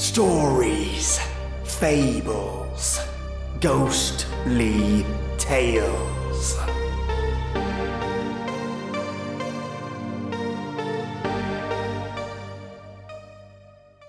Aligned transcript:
Stories, 0.00 1.20
fables, 1.62 3.00
ghostly 3.60 5.04
tales. 5.36 6.56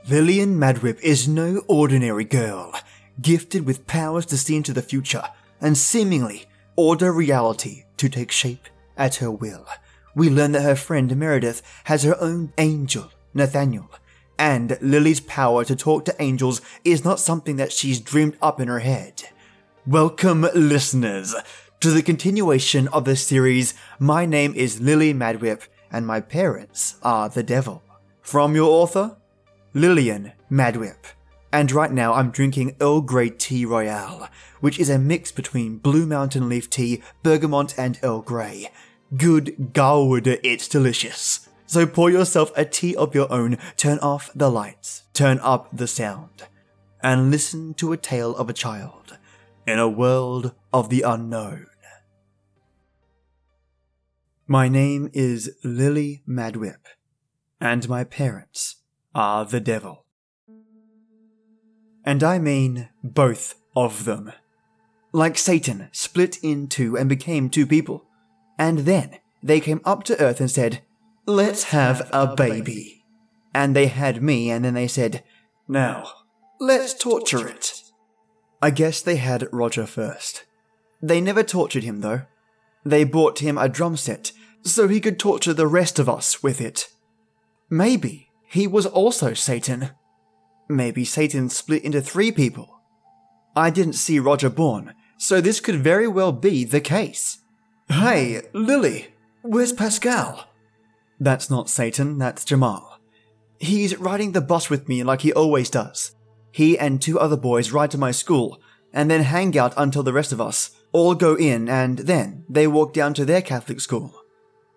Lillian 0.09 0.57
Madwhip 0.57 0.97
is 1.01 1.27
no 1.27 1.61
ordinary 1.67 2.23
girl, 2.23 2.73
gifted 3.21 3.65
with 3.65 3.85
powers 3.85 4.25
to 4.27 4.37
see 4.37 4.55
into 4.55 4.71
the 4.71 4.81
future 4.81 5.25
and 5.59 5.77
seemingly 5.77 6.45
order 6.77 7.11
reality 7.11 7.83
to 7.97 8.07
take 8.07 8.31
shape 8.31 8.69
at 8.95 9.15
her 9.15 9.29
will. 9.29 9.65
We 10.15 10.29
learn 10.29 10.53
that 10.53 10.63
her 10.63 10.77
friend 10.77 11.13
Meredith 11.17 11.61
has 11.83 12.03
her 12.03 12.15
own 12.21 12.53
angel, 12.57 13.11
Nathaniel, 13.33 13.89
and 14.41 14.75
Lily's 14.81 15.19
power 15.19 15.63
to 15.63 15.75
talk 15.75 16.03
to 16.03 16.19
angels 16.19 16.61
is 16.83 17.05
not 17.05 17.19
something 17.19 17.57
that 17.57 17.71
she's 17.71 17.99
dreamed 17.99 18.35
up 18.41 18.59
in 18.59 18.67
her 18.67 18.79
head. 18.79 19.21
Welcome, 19.85 20.47
listeners, 20.55 21.35
to 21.79 21.91
the 21.91 22.01
continuation 22.01 22.87
of 22.87 23.05
the 23.05 23.15
series. 23.15 23.75
My 23.99 24.25
name 24.25 24.55
is 24.55 24.81
Lily 24.81 25.13
Madwhip 25.13 25.67
and 25.91 26.07
my 26.07 26.21
parents 26.21 26.95
are 27.03 27.29
the 27.29 27.43
devil. 27.43 27.83
From 28.23 28.55
your 28.55 28.71
author, 28.71 29.15
Lillian 29.75 30.31
Madwhip. 30.49 31.13
And 31.53 31.71
right 31.71 31.91
now 31.91 32.15
I'm 32.15 32.31
drinking 32.31 32.77
Earl 32.81 33.01
Grey 33.01 33.29
Tea 33.29 33.63
Royale, 33.63 34.27
which 34.59 34.79
is 34.79 34.89
a 34.89 34.97
mix 34.97 35.31
between 35.31 35.77
Blue 35.77 36.07
Mountain 36.07 36.49
Leaf 36.49 36.67
Tea, 36.67 37.03
Bergamot, 37.21 37.77
and 37.77 37.99
Earl 38.01 38.23
Grey. 38.23 38.71
Good 39.15 39.73
God, 39.73 40.25
it's 40.25 40.67
delicious. 40.67 41.47
So 41.71 41.87
pour 41.87 42.09
yourself 42.09 42.51
a 42.57 42.65
tea 42.65 42.97
of 42.97 43.15
your 43.15 43.31
own, 43.31 43.57
turn 43.77 43.97
off 43.99 44.29
the 44.35 44.51
lights, 44.51 45.03
turn 45.13 45.39
up 45.39 45.69
the 45.71 45.87
sound, 45.87 46.43
and 47.01 47.31
listen 47.31 47.75
to 47.75 47.93
a 47.93 47.97
tale 47.97 48.35
of 48.35 48.49
a 48.49 48.53
child 48.53 49.17
in 49.65 49.79
a 49.79 49.87
world 49.87 50.53
of 50.73 50.89
the 50.89 51.03
unknown. 51.03 51.67
My 54.47 54.67
name 54.67 55.11
is 55.13 55.55
Lily 55.63 56.23
Madwhip, 56.27 56.83
and 57.61 57.87
my 57.87 58.03
parents 58.03 58.75
are 59.15 59.45
the 59.45 59.61
devil. 59.61 60.03
And 62.03 62.21
I 62.21 62.37
mean 62.37 62.89
both 63.01 63.55
of 63.77 64.03
them. 64.03 64.33
Like 65.13 65.37
Satan 65.37 65.87
split 65.93 66.37
in 66.43 66.67
two 66.67 66.97
and 66.97 67.07
became 67.07 67.49
two 67.49 67.65
people. 67.65 68.03
And 68.59 68.79
then 68.79 69.19
they 69.41 69.61
came 69.61 69.79
up 69.85 70.03
to 70.03 70.19
earth 70.19 70.41
and 70.41 70.51
said, 70.51 70.81
Let's 71.25 71.65
have 71.65 72.09
a 72.11 72.35
baby. 72.35 73.03
And 73.53 73.75
they 73.75 73.87
had 73.87 74.23
me, 74.23 74.49
and 74.49 74.65
then 74.65 74.73
they 74.73 74.87
said, 74.87 75.23
Now, 75.67 76.07
let's 76.59 76.93
torture 76.93 77.47
it. 77.47 77.83
I 78.61 78.69
guess 78.69 79.01
they 79.01 79.17
had 79.17 79.47
Roger 79.51 79.85
first. 79.85 80.45
They 81.01 81.21
never 81.21 81.43
tortured 81.43 81.83
him, 81.83 82.01
though. 82.01 82.23
They 82.85 83.03
bought 83.03 83.39
him 83.39 83.57
a 83.57 83.69
drum 83.69 83.97
set 83.97 84.31
so 84.63 84.87
he 84.87 84.99
could 84.99 85.19
torture 85.19 85.53
the 85.53 85.67
rest 85.67 85.99
of 85.99 86.09
us 86.09 86.43
with 86.43 86.61
it. 86.61 86.89
Maybe 87.69 88.29
he 88.47 88.67
was 88.67 88.85
also 88.85 89.33
Satan. 89.33 89.91
Maybe 90.69 91.05
Satan 91.05 91.49
split 91.49 91.83
into 91.83 92.01
three 92.01 92.31
people. 92.31 92.81
I 93.55 93.69
didn't 93.69 93.93
see 93.93 94.19
Roger 94.19 94.49
born, 94.49 94.93
so 95.17 95.41
this 95.41 95.59
could 95.59 95.77
very 95.77 96.07
well 96.07 96.31
be 96.31 96.63
the 96.63 96.81
case. 96.81 97.39
Hey, 97.89 98.41
Lily, 98.53 99.13
where's 99.41 99.73
Pascal? 99.73 100.50
That's 101.21 101.51
not 101.51 101.69
Satan, 101.69 102.17
that's 102.17 102.43
Jamal. 102.43 102.97
He's 103.59 103.95
riding 103.99 104.31
the 104.31 104.41
bus 104.41 104.71
with 104.71 104.89
me 104.89 105.03
like 105.03 105.21
he 105.21 105.31
always 105.31 105.69
does. 105.69 106.15
He 106.51 106.79
and 106.79 106.99
two 106.99 107.19
other 107.19 107.37
boys 107.37 107.71
ride 107.71 107.91
to 107.91 107.99
my 107.99 108.09
school, 108.09 108.59
and 108.91 109.09
then 109.11 109.21
hang 109.21 109.55
out 109.55 109.75
until 109.77 110.01
the 110.01 110.13
rest 110.13 110.31
of 110.31 110.41
us 110.41 110.71
all 110.91 111.13
go 111.13 111.35
in, 111.35 111.69
and 111.69 111.99
then 111.99 112.43
they 112.49 112.65
walk 112.65 112.91
down 112.91 113.13
to 113.13 113.23
their 113.23 113.43
Catholic 113.43 113.81
school. 113.81 114.19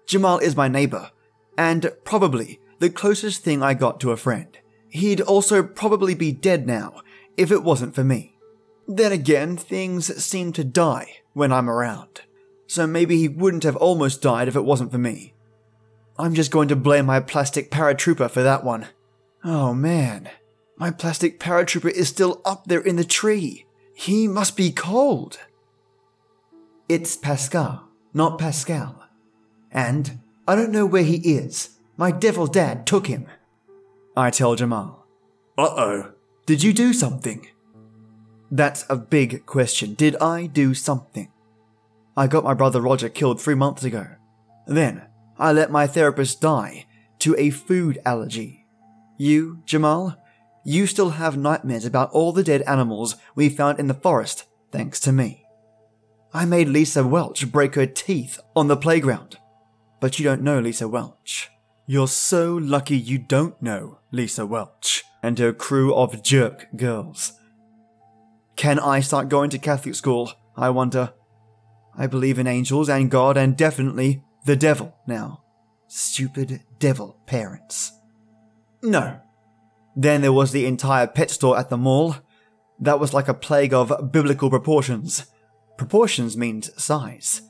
Jamal 0.07 0.37
is 0.39 0.55
my 0.55 0.69
neighbor, 0.69 1.11
and 1.57 1.91
probably 2.05 2.61
the 2.79 2.91
closest 2.91 3.43
thing 3.43 3.63
I 3.63 3.73
got 3.73 3.99
to 4.01 4.11
a 4.11 4.17
friend. 4.19 4.59
He'd 4.91 5.23
also 5.23 5.63
probably 5.63 6.15
be 6.15 6.31
dead 6.31 6.67
now 6.67 7.01
if 7.39 7.51
it 7.51 7.65
wasn't 7.65 7.95
for 7.95 8.05
me. 8.05 8.37
Then 8.87 9.13
again, 9.13 9.57
things 9.57 10.23
seem 10.23 10.53
to 10.53 10.63
die 10.63 11.09
when 11.33 11.55
I'm 11.55 11.71
around, 11.71 12.21
so 12.67 12.87
maybe 12.87 13.17
he 13.17 13.29
wouldn't 13.29 13.65
have 13.65 13.77
almost 13.77 14.21
died 14.21 14.47
if 14.47 14.57
it 14.57 14.67
wasn't 14.67 14.93
for 14.93 14.99
me. 14.99 15.34
I'm 16.19 16.35
just 16.35 16.51
going 16.51 16.69
to 16.69 16.77
blame 16.77 17.07
my 17.07 17.21
plastic 17.21 17.71
paratrooper 17.71 18.31
for 18.31 18.43
that 18.43 18.65
one. 18.65 18.87
Oh 19.45 19.75
man, 19.75 20.31
my 20.77 20.91
plastic 20.91 21.41
paratrooper 21.41 21.91
is 21.91 22.09
still 22.09 22.41
up 22.45 22.67
there 22.67 22.81
in 22.81 22.97
the 22.97 23.05
tree. 23.05 23.67
He 23.95 24.29
must 24.29 24.57
be 24.57 24.71
cold. 24.71 25.39
It's 26.89 27.17
Pascal, 27.17 27.89
not 28.13 28.39
Pascal. 28.39 29.05
And 29.71 30.21
I 30.47 30.55
don't 30.55 30.73
know 30.73 30.87
where 30.87 31.03
he 31.03 31.17
is. 31.17 31.79
My 31.97 32.11
devil 32.11 32.47
dad 32.47 32.87
took 32.87 33.07
him. 33.07 33.27
I 34.17 34.31
tell 34.31 34.55
Jamal. 34.55 35.07
Uh 35.57 35.75
oh. 35.77 36.13
Did 36.47 36.63
you 36.63 36.73
do 36.73 36.93
something? 36.93 37.49
That's 38.51 38.85
a 38.89 38.97
big 38.97 39.47
question. 39.47 39.95
Did 39.95 40.17
I 40.17 40.47
do 40.47 40.75
something? 40.75 41.31
I 42.17 42.27
got 42.27 42.45
my 42.45 42.55
brother 42.55 42.81
Roger 42.81 43.09
killed 43.09 43.41
three 43.41 43.55
months 43.55 43.83
ago. 43.83 44.07
Then, 44.67 45.03
I 45.39 45.53
let 45.53 45.71
my 45.71 45.87
therapist 45.87 46.41
die 46.41 46.87
to 47.21 47.35
a 47.37 47.51
food 47.51 47.99
allergy. 48.05 48.67
You, 49.17 49.63
Jamal, 49.65 50.17
you 50.65 50.87
still 50.87 51.11
have 51.11 51.37
nightmares 51.37 51.85
about 51.85 52.11
all 52.11 52.33
the 52.33 52.45
dead 52.45 52.63
animals 52.63 53.17
we 53.35 53.49
found 53.49 53.79
in 53.79 53.87
the 53.87 53.95
forest, 53.95 54.45
thanks 54.73 54.99
to 55.01 55.13
me. 55.13 55.45
I 56.33 56.45
made 56.45 56.69
Lisa 56.69 57.07
Welch 57.07 57.53
break 57.53 57.75
her 57.77 57.87
teeth 57.87 58.41
on 58.57 58.69
the 58.69 58.77
playground. 58.77 59.39
But 60.01 60.19
you 60.19 60.25
don't 60.25 60.43
know 60.43 60.59
Lisa 60.59 60.89
Welch. 60.89 61.51
You're 61.87 62.09
so 62.09 62.55
lucky 62.55 62.97
you 62.97 63.19
don't 63.19 63.61
know 63.63 64.01
Lisa 64.11 64.47
Welch 64.47 65.05
and 65.23 65.39
her 65.39 65.53
crew 65.53 65.95
of 65.95 66.23
jerk 66.23 66.67
girls. 66.77 67.33
Can 68.57 68.79
I 68.79 69.01
start 69.01 69.29
going 69.29 69.51
to 69.51 69.59
Catholic 69.59 69.95
school? 69.95 70.33
I 70.57 70.71
wonder. 70.71 71.13
I 71.97 72.07
believe 72.07 72.39
in 72.39 72.47
angels 72.47 72.89
and 72.89 73.11
God 73.11 73.37
and 73.37 73.57
definitely 73.57 74.23
the 74.45 74.57
devil 74.57 74.95
now. 75.07 75.43
Stupid 75.89 76.61
devil 76.79 77.19
parents. 77.27 77.93
No. 78.83 79.21
Then 79.97 80.23
there 80.23 80.33
was 80.33 80.53
the 80.53 80.67
entire 80.67 81.07
pet 81.07 81.31
store 81.31 81.59
at 81.59 81.71
the 81.71 81.77
mall. 81.77 82.17
That 82.81 83.01
was 83.01 83.15
like 83.15 83.29
a 83.29 83.35
plague 83.35 83.73
of 83.73 84.13
biblical 84.13 84.51
proportions. 84.51 85.27
Proportions 85.77 86.37
means 86.37 86.71
size. 86.83 87.43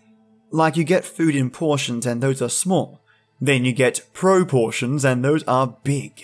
Like 0.51 0.77
you 0.77 0.85
get 0.85 1.05
food 1.05 1.35
in 1.35 1.51
portions 1.51 2.07
and 2.07 2.23
those 2.23 2.41
are 2.41 2.49
small. 2.49 3.01
Then 3.41 3.65
you 3.65 3.73
get 3.73 4.09
proportions 4.13 5.05
and 5.05 5.25
those 5.25 5.43
are 5.45 5.77
big. 5.83 6.23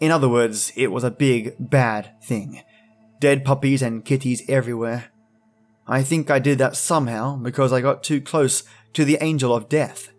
In 0.00 0.10
other 0.10 0.28
words, 0.28 0.72
it 0.76 0.88
was 0.88 1.04
a 1.04 1.10
big, 1.10 1.54
bad 1.58 2.12
thing. 2.22 2.62
Dead 3.20 3.44
puppies 3.44 3.82
and 3.82 4.04
kitties 4.04 4.42
everywhere. 4.48 5.10
I 5.86 6.02
think 6.02 6.30
I 6.30 6.38
did 6.38 6.58
that 6.58 6.76
somehow 6.76 7.36
because 7.36 7.72
I 7.72 7.80
got 7.80 8.02
too 8.02 8.20
close 8.20 8.64
to 8.94 9.04
the 9.04 9.18
angel 9.20 9.54
of 9.54 9.68
death. 9.68 10.12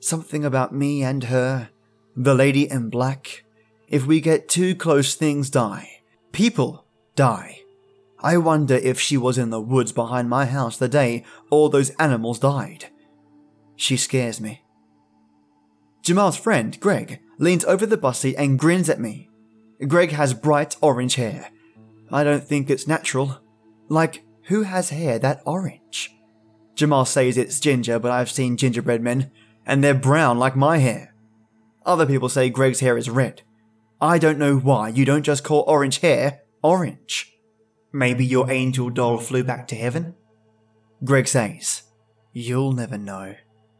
Something 0.00 0.44
about 0.44 0.74
me 0.74 1.02
and 1.02 1.24
her, 1.24 1.70
the 2.16 2.34
lady 2.34 2.70
in 2.70 2.90
black. 2.90 3.44
If 3.88 4.06
we 4.06 4.20
get 4.20 4.48
too 4.48 4.74
close, 4.74 5.14
things 5.14 5.50
die. 5.50 6.00
People 6.32 6.86
die. 7.16 7.60
I 8.22 8.36
wonder 8.36 8.74
if 8.74 9.00
she 9.00 9.16
was 9.16 9.38
in 9.38 9.50
the 9.50 9.60
woods 9.60 9.92
behind 9.92 10.28
my 10.28 10.44
house 10.44 10.76
the 10.76 10.88
day 10.88 11.24
all 11.50 11.68
those 11.68 11.90
animals 11.90 12.38
died. 12.38 12.86
She 13.76 13.96
scares 13.96 14.40
me. 14.40 14.62
Jamal's 16.02 16.36
friend, 16.36 16.78
Greg, 16.80 17.20
leans 17.38 17.64
over 17.64 17.86
the 17.86 17.96
bus 17.96 18.20
seat 18.20 18.36
and 18.36 18.58
grins 18.58 18.88
at 18.88 19.00
me. 19.00 19.28
Greg 19.86 20.10
has 20.12 20.34
bright 20.34 20.76
orange 20.80 21.14
hair. 21.14 21.50
I 22.12 22.24
don't 22.24 22.44
think 22.44 22.68
it's 22.68 22.86
natural. 22.86 23.38
Like, 23.88 24.22
who 24.44 24.62
has 24.62 24.90
hair 24.90 25.18
that 25.18 25.42
orange? 25.46 26.14
Jamal 26.74 27.04
says 27.04 27.36
it's 27.36 27.60
ginger, 27.60 27.98
but 27.98 28.10
I've 28.10 28.30
seen 28.30 28.56
gingerbread 28.56 29.02
men, 29.02 29.30
and 29.66 29.82
they're 29.82 29.94
brown 29.94 30.38
like 30.38 30.56
my 30.56 30.78
hair. 30.78 31.14
Other 31.84 32.06
people 32.06 32.28
say 32.28 32.50
Greg's 32.50 32.80
hair 32.80 32.96
is 32.96 33.10
red. 33.10 33.42
I 34.00 34.18
don't 34.18 34.38
know 34.38 34.56
why 34.56 34.88
you 34.88 35.04
don't 35.04 35.22
just 35.22 35.44
call 35.44 35.64
orange 35.66 35.98
hair 35.98 36.40
orange. 36.62 37.32
Maybe 37.92 38.24
your 38.24 38.50
angel 38.50 38.90
doll 38.90 39.18
flew 39.18 39.44
back 39.44 39.66
to 39.68 39.76
heaven? 39.76 40.14
Greg 41.02 41.26
says, 41.26 41.82
You'll 42.32 42.72
never 42.72 42.98
know. 42.98 43.34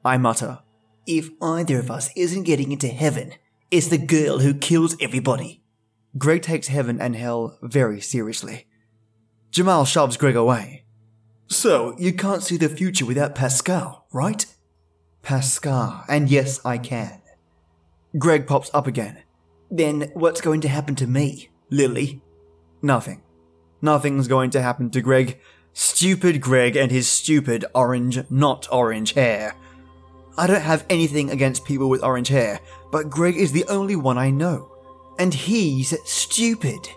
I 0.05 0.17
mutter, 0.17 0.61
If 1.07 1.31
either 1.43 1.79
of 1.79 1.91
us 1.91 2.11
isn't 2.17 2.45
getting 2.45 2.73
into 2.73 2.89
heaven, 2.89 3.33
it's 3.71 3.89
the 3.89 3.99
girl 3.99 4.39
who 4.39 4.55
kills 4.55 4.97
everybody. 5.01 5.63
Greg 6.19 6.43
takes 6.43 6.69
heaven 6.69 7.01
and 7.01 7.15
hell 7.15 7.59
very 7.63 8.01
seriously. 8.01 8.67
Jamal 9.51 9.85
shoves 9.85 10.17
Greg 10.17 10.37
away. 10.37 10.85
So, 11.51 11.97
you 11.99 12.13
can't 12.13 12.45
see 12.45 12.57
the 12.57 12.69
future 12.69 13.05
without 13.05 13.35
Pascal, 13.35 14.07
right? 14.13 14.47
Pascal, 15.23 16.05
and 16.09 16.31
yes, 16.31 16.65
I 16.65 16.79
can. 16.79 17.21
Greg 18.17 18.47
pops 18.47 18.71
up 18.73 18.87
again. 18.87 19.25
Then 19.69 20.13
what's 20.15 20.41
going 20.41 20.61
to 20.61 20.69
happen 20.69 20.95
to 20.95 21.09
me? 21.09 21.51
Lily. 21.69 22.21
Nothing. 22.83 23.23
Nothing's 23.83 24.29
going 24.29 24.51
to 24.51 24.63
happen 24.63 24.91
to 24.91 25.01
Greg. 25.01 25.41
Stupid 25.73 26.41
Greg 26.41 26.77
and 26.77 26.93
his 26.93 27.09
stupid 27.09 27.65
orange, 27.75 28.21
not 28.31 28.69
orange 28.71 29.15
hair. 29.15 29.57
I 30.39 30.47
don't 30.47 30.63
have 30.63 30.87
anything 30.89 31.31
against 31.31 31.65
people 31.65 31.89
with 31.89 32.05
orange 32.05 32.29
hair, 32.29 32.61
but 32.93 33.11
Greg 33.11 33.37
is 33.37 33.51
the 33.51 33.65
only 33.65 33.97
one 33.97 34.19
I 34.19 34.31
know. 34.31 34.71
And 35.19 35.35
he's 35.35 35.95
stupid. 36.09 36.89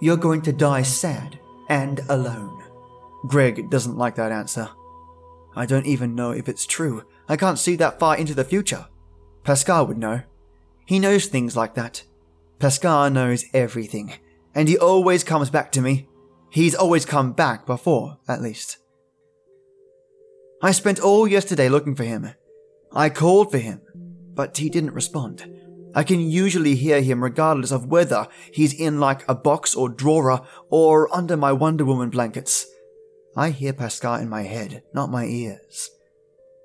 You're 0.00 0.16
going 0.16 0.42
to 0.42 0.52
die 0.52 0.82
sad 0.82 1.40
and 1.68 2.00
alone. 2.08 2.61
Greg 3.26 3.70
doesn't 3.70 3.98
like 3.98 4.16
that 4.16 4.32
answer. 4.32 4.68
I 5.54 5.66
don't 5.66 5.86
even 5.86 6.14
know 6.14 6.32
if 6.32 6.48
it's 6.48 6.66
true. 6.66 7.04
I 7.28 7.36
can't 7.36 7.58
see 7.58 7.76
that 7.76 7.98
far 7.98 8.16
into 8.16 8.34
the 8.34 8.44
future. 8.44 8.86
Pascal 9.44 9.86
would 9.86 9.98
know. 9.98 10.22
He 10.86 10.98
knows 10.98 11.26
things 11.26 11.56
like 11.56 11.74
that. 11.74 12.02
Pascal 12.58 13.10
knows 13.10 13.44
everything, 13.52 14.14
and 14.54 14.68
he 14.68 14.78
always 14.78 15.24
comes 15.24 15.50
back 15.50 15.72
to 15.72 15.80
me. 15.80 16.08
He's 16.50 16.74
always 16.74 17.04
come 17.04 17.32
back 17.32 17.66
before, 17.66 18.18
at 18.28 18.42
least. 18.42 18.78
I 20.62 20.72
spent 20.72 21.00
all 21.00 21.26
yesterday 21.26 21.68
looking 21.68 21.94
for 21.94 22.04
him. 22.04 22.30
I 22.92 23.08
called 23.08 23.50
for 23.50 23.58
him, 23.58 23.80
but 24.34 24.56
he 24.56 24.68
didn't 24.68 24.94
respond. 24.94 25.44
I 25.94 26.04
can 26.04 26.20
usually 26.20 26.74
hear 26.74 27.02
him 27.02 27.22
regardless 27.22 27.70
of 27.70 27.86
whether 27.86 28.28
he's 28.52 28.72
in 28.72 29.00
like 29.00 29.28
a 29.28 29.34
box 29.34 29.74
or 29.74 29.88
drawer 29.88 30.46
or 30.70 31.14
under 31.14 31.36
my 31.36 31.52
Wonder 31.52 31.84
Woman 31.84 32.10
blankets. 32.10 32.66
I 33.36 33.50
hear 33.50 33.72
Pascal 33.72 34.16
in 34.16 34.28
my 34.28 34.42
head, 34.42 34.82
not 34.92 35.10
my 35.10 35.24
ears. 35.24 35.90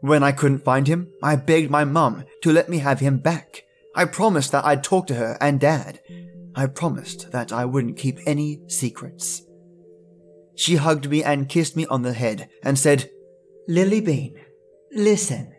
When 0.01 0.23
I 0.23 0.31
couldn't 0.31 0.65
find 0.65 0.87
him, 0.87 1.11
I 1.23 1.35
begged 1.35 1.71
my 1.71 1.85
mum 1.85 2.25
to 2.43 2.51
let 2.51 2.69
me 2.69 2.79
have 2.79 2.99
him 2.99 3.17
back. 3.17 3.63
I 3.95 4.05
promised 4.05 4.51
that 4.51 4.65
I'd 4.65 4.83
talk 4.83 5.07
to 5.07 5.15
her 5.15 5.37
and 5.41 5.59
dad. 5.59 5.99
I 6.55 6.67
promised 6.67 7.31
that 7.31 7.51
I 7.51 7.65
wouldn't 7.65 7.97
keep 7.97 8.19
any 8.25 8.61
secrets. 8.67 9.43
She 10.55 10.75
hugged 10.75 11.09
me 11.09 11.23
and 11.23 11.49
kissed 11.49 11.75
me 11.75 11.85
on 11.85 12.01
the 12.01 12.13
head 12.13 12.49
and 12.63 12.77
said, 12.77 13.09
Lily 13.67 14.01
Bean, 14.01 14.39
listen. 14.91 15.53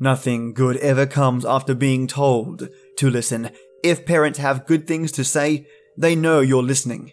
Nothing 0.00 0.54
good 0.54 0.76
ever 0.76 1.06
comes 1.06 1.44
after 1.44 1.74
being 1.74 2.06
told 2.06 2.68
to 2.96 3.10
listen. 3.10 3.50
If 3.82 4.06
parents 4.06 4.38
have 4.38 4.66
good 4.66 4.86
things 4.86 5.12
to 5.12 5.24
say, 5.24 5.66
they 5.96 6.14
know 6.14 6.40
you're 6.40 6.62
listening. 6.62 7.12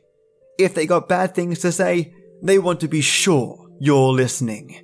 If 0.60 0.74
they 0.74 0.86
got 0.86 1.10
bad 1.10 1.34
things 1.34 1.60
to 1.60 1.72
say, 1.72 2.14
they 2.42 2.60
want 2.60 2.80
to 2.82 2.88
be 2.88 3.02
sure 3.02 3.70
you're 3.80 4.14
listening. 4.14 4.82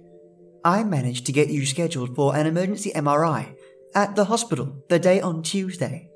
I 0.64 0.84
managed 0.84 1.26
to 1.26 1.32
get 1.32 1.50
you 1.50 1.66
scheduled 1.66 2.16
for 2.16 2.36
an 2.36 2.46
emergency 2.46 2.92
MRI 2.92 3.56
at 3.96 4.16
the 4.16 4.26
hospital 4.26 4.84
the 4.90 5.00
day 5.00 5.20
on 5.20 5.44
Tuesday. 5.44 6.10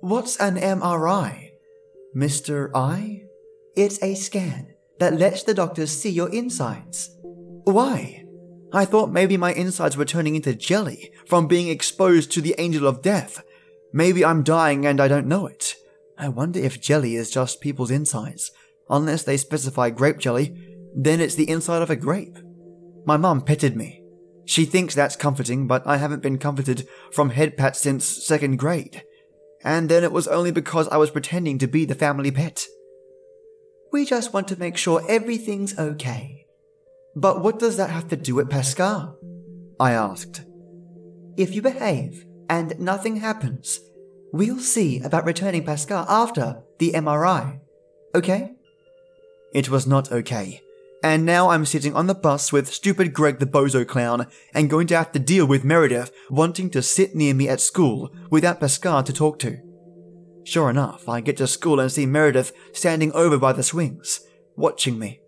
What's 0.00 0.36
an 0.38 0.56
MRI? 0.56 1.50
Mr. 2.16 2.70
I? 2.74 3.22
It's 3.76 4.02
a 4.02 4.14
scan 4.14 4.74
that 4.98 5.18
lets 5.18 5.42
the 5.42 5.54
doctors 5.54 5.90
see 5.90 6.10
your 6.10 6.32
insides. 6.32 7.10
Why? 7.64 8.24
I 8.72 8.84
thought 8.84 9.10
maybe 9.10 9.36
my 9.36 9.52
insides 9.52 9.96
were 9.96 10.04
turning 10.04 10.36
into 10.36 10.54
jelly 10.54 11.12
from 11.26 11.48
being 11.48 11.68
exposed 11.68 12.30
to 12.32 12.40
the 12.40 12.54
angel 12.58 12.86
of 12.86 13.02
death. 13.02 13.42
Maybe 13.92 14.24
I'm 14.24 14.44
dying 14.44 14.86
and 14.86 15.00
I 15.00 15.08
don't 15.08 15.26
know 15.26 15.46
it. 15.46 15.74
I 16.16 16.28
wonder 16.28 16.60
if 16.60 16.80
jelly 16.80 17.16
is 17.16 17.30
just 17.30 17.60
people's 17.60 17.90
insides. 17.90 18.52
Unless 18.88 19.24
they 19.24 19.36
specify 19.36 19.90
grape 19.90 20.18
jelly, 20.18 20.56
then 20.94 21.20
it's 21.20 21.34
the 21.34 21.48
inside 21.48 21.82
of 21.82 21.90
a 21.90 21.96
grape. 21.96 22.38
My 23.04 23.16
mum 23.16 23.42
petted 23.42 23.76
me. 23.76 24.02
She 24.44 24.64
thinks 24.64 24.94
that's 24.94 25.16
comforting, 25.16 25.66
but 25.66 25.86
I 25.86 25.96
haven't 25.96 26.22
been 26.22 26.38
comforted 26.38 26.88
from 27.12 27.30
head 27.30 27.56
pat 27.56 27.76
since 27.76 28.04
second 28.04 28.58
grade. 28.58 29.04
And 29.62 29.88
then 29.88 30.04
it 30.04 30.12
was 30.12 30.26
only 30.26 30.50
because 30.50 30.88
I 30.88 30.96
was 30.96 31.10
pretending 31.10 31.58
to 31.58 31.68
be 31.68 31.84
the 31.84 31.94
family 31.94 32.30
pet. 32.30 32.66
We 33.92 34.04
just 34.04 34.32
want 34.32 34.48
to 34.48 34.58
make 34.58 34.76
sure 34.76 35.04
everything's 35.08 35.78
okay. 35.78 36.46
But 37.14 37.42
what 37.42 37.58
does 37.58 37.76
that 37.76 37.90
have 37.90 38.08
to 38.08 38.16
do 38.16 38.36
with 38.36 38.50
Pascal? 38.50 39.16
I 39.78 39.92
asked. 39.92 40.42
If 41.36 41.54
you 41.54 41.62
behave 41.62 42.26
and 42.48 42.78
nothing 42.78 43.16
happens, 43.16 43.80
we'll 44.32 44.58
see 44.58 45.00
about 45.00 45.24
returning 45.24 45.64
Pascal 45.64 46.06
after 46.08 46.62
the 46.78 46.92
MRI. 46.92 47.60
Okay? 48.14 48.52
It 49.52 49.68
was 49.68 49.86
not 49.86 50.12
okay. 50.12 50.60
And 51.02 51.24
now 51.24 51.48
I'm 51.48 51.64
sitting 51.64 51.94
on 51.94 52.06
the 52.06 52.14
bus 52.14 52.52
with 52.52 52.72
stupid 52.72 53.14
Greg 53.14 53.38
the 53.38 53.46
bozo 53.46 53.86
clown 53.86 54.26
and 54.52 54.68
going 54.68 54.86
to 54.88 54.96
have 54.96 55.12
to 55.12 55.18
deal 55.18 55.46
with 55.46 55.64
Meredith 55.64 56.12
wanting 56.28 56.68
to 56.70 56.82
sit 56.82 57.14
near 57.14 57.32
me 57.32 57.48
at 57.48 57.60
school 57.60 58.12
without 58.30 58.60
Pascal 58.60 59.02
to 59.04 59.12
talk 59.12 59.38
to. 59.38 59.58
Sure 60.44 60.68
enough, 60.68 61.08
I 61.08 61.20
get 61.20 61.38
to 61.38 61.46
school 61.46 61.80
and 61.80 61.90
see 61.90 62.04
Meredith 62.04 62.52
standing 62.72 63.12
over 63.12 63.38
by 63.38 63.52
the 63.52 63.62
swings, 63.62 64.20
watching 64.56 64.98
me. 64.98 65.20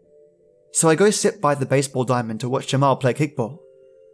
So 0.73 0.89
I 0.89 0.95
go 0.95 1.11
sit 1.11 1.41
by 1.41 1.55
the 1.55 1.67
baseball 1.67 2.05
diamond 2.05 2.41
to 2.41 2.49
watch 2.49 2.69
Jamal 2.69 2.97
play 2.97 3.15
kickball. 3.15 3.59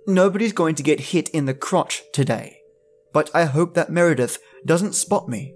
Nobody's 0.06 0.52
going 0.52 0.74
to 0.76 0.82
get 0.82 1.00
hit 1.00 1.28
in 1.30 1.46
the 1.46 1.54
crotch 1.54 2.02
today, 2.12 2.60
but 3.12 3.30
I 3.34 3.44
hope 3.44 3.74
that 3.74 3.90
Meredith 3.90 4.38
doesn't 4.64 4.94
spot 4.94 5.28
me. 5.28 5.54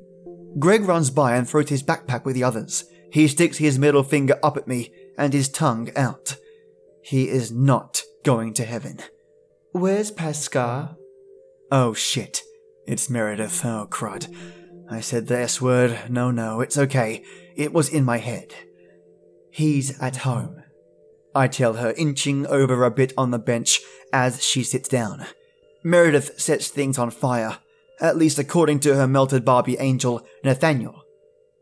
Greg 0.58 0.82
runs 0.82 1.10
by 1.10 1.36
and 1.36 1.48
throws 1.48 1.68
his 1.68 1.82
backpack 1.82 2.24
with 2.24 2.34
the 2.34 2.44
others. 2.44 2.84
He 3.10 3.28
sticks 3.28 3.58
his 3.58 3.78
middle 3.78 4.02
finger 4.02 4.38
up 4.42 4.56
at 4.56 4.68
me 4.68 4.92
and 5.16 5.32
his 5.32 5.48
tongue 5.48 5.90
out. 5.96 6.36
He 7.02 7.28
is 7.28 7.50
not 7.50 8.02
going 8.24 8.54
to 8.54 8.64
heaven. 8.64 8.98
Where's 9.72 10.10
Pascal? 10.10 10.96
Oh 11.70 11.94
shit. 11.94 12.42
It's 12.86 13.10
Meredith. 13.10 13.64
Oh 13.64 13.86
crud. 13.90 14.34
I 14.90 15.00
said 15.00 15.26
the 15.26 15.38
S 15.38 15.60
word. 15.60 15.98
No, 16.10 16.30
no, 16.30 16.60
it's 16.60 16.76
okay. 16.76 17.24
It 17.56 17.72
was 17.72 17.88
in 17.88 18.04
my 18.04 18.18
head. 18.18 18.54
He's 19.50 19.98
at 20.00 20.16
home. 20.16 20.62
I 21.34 21.48
tell 21.48 21.74
her, 21.74 21.92
inching 21.96 22.46
over 22.46 22.84
a 22.84 22.90
bit 22.90 23.12
on 23.16 23.30
the 23.30 23.38
bench 23.38 23.80
as 24.12 24.44
she 24.44 24.62
sits 24.62 24.88
down. 24.88 25.26
Meredith 25.82 26.38
sets 26.38 26.68
things 26.68 26.98
on 26.98 27.10
fire, 27.10 27.58
at 28.00 28.16
least 28.16 28.38
according 28.38 28.80
to 28.80 28.94
her 28.94 29.08
melted 29.08 29.44
Barbie 29.44 29.78
angel, 29.78 30.26
Nathaniel. 30.44 31.02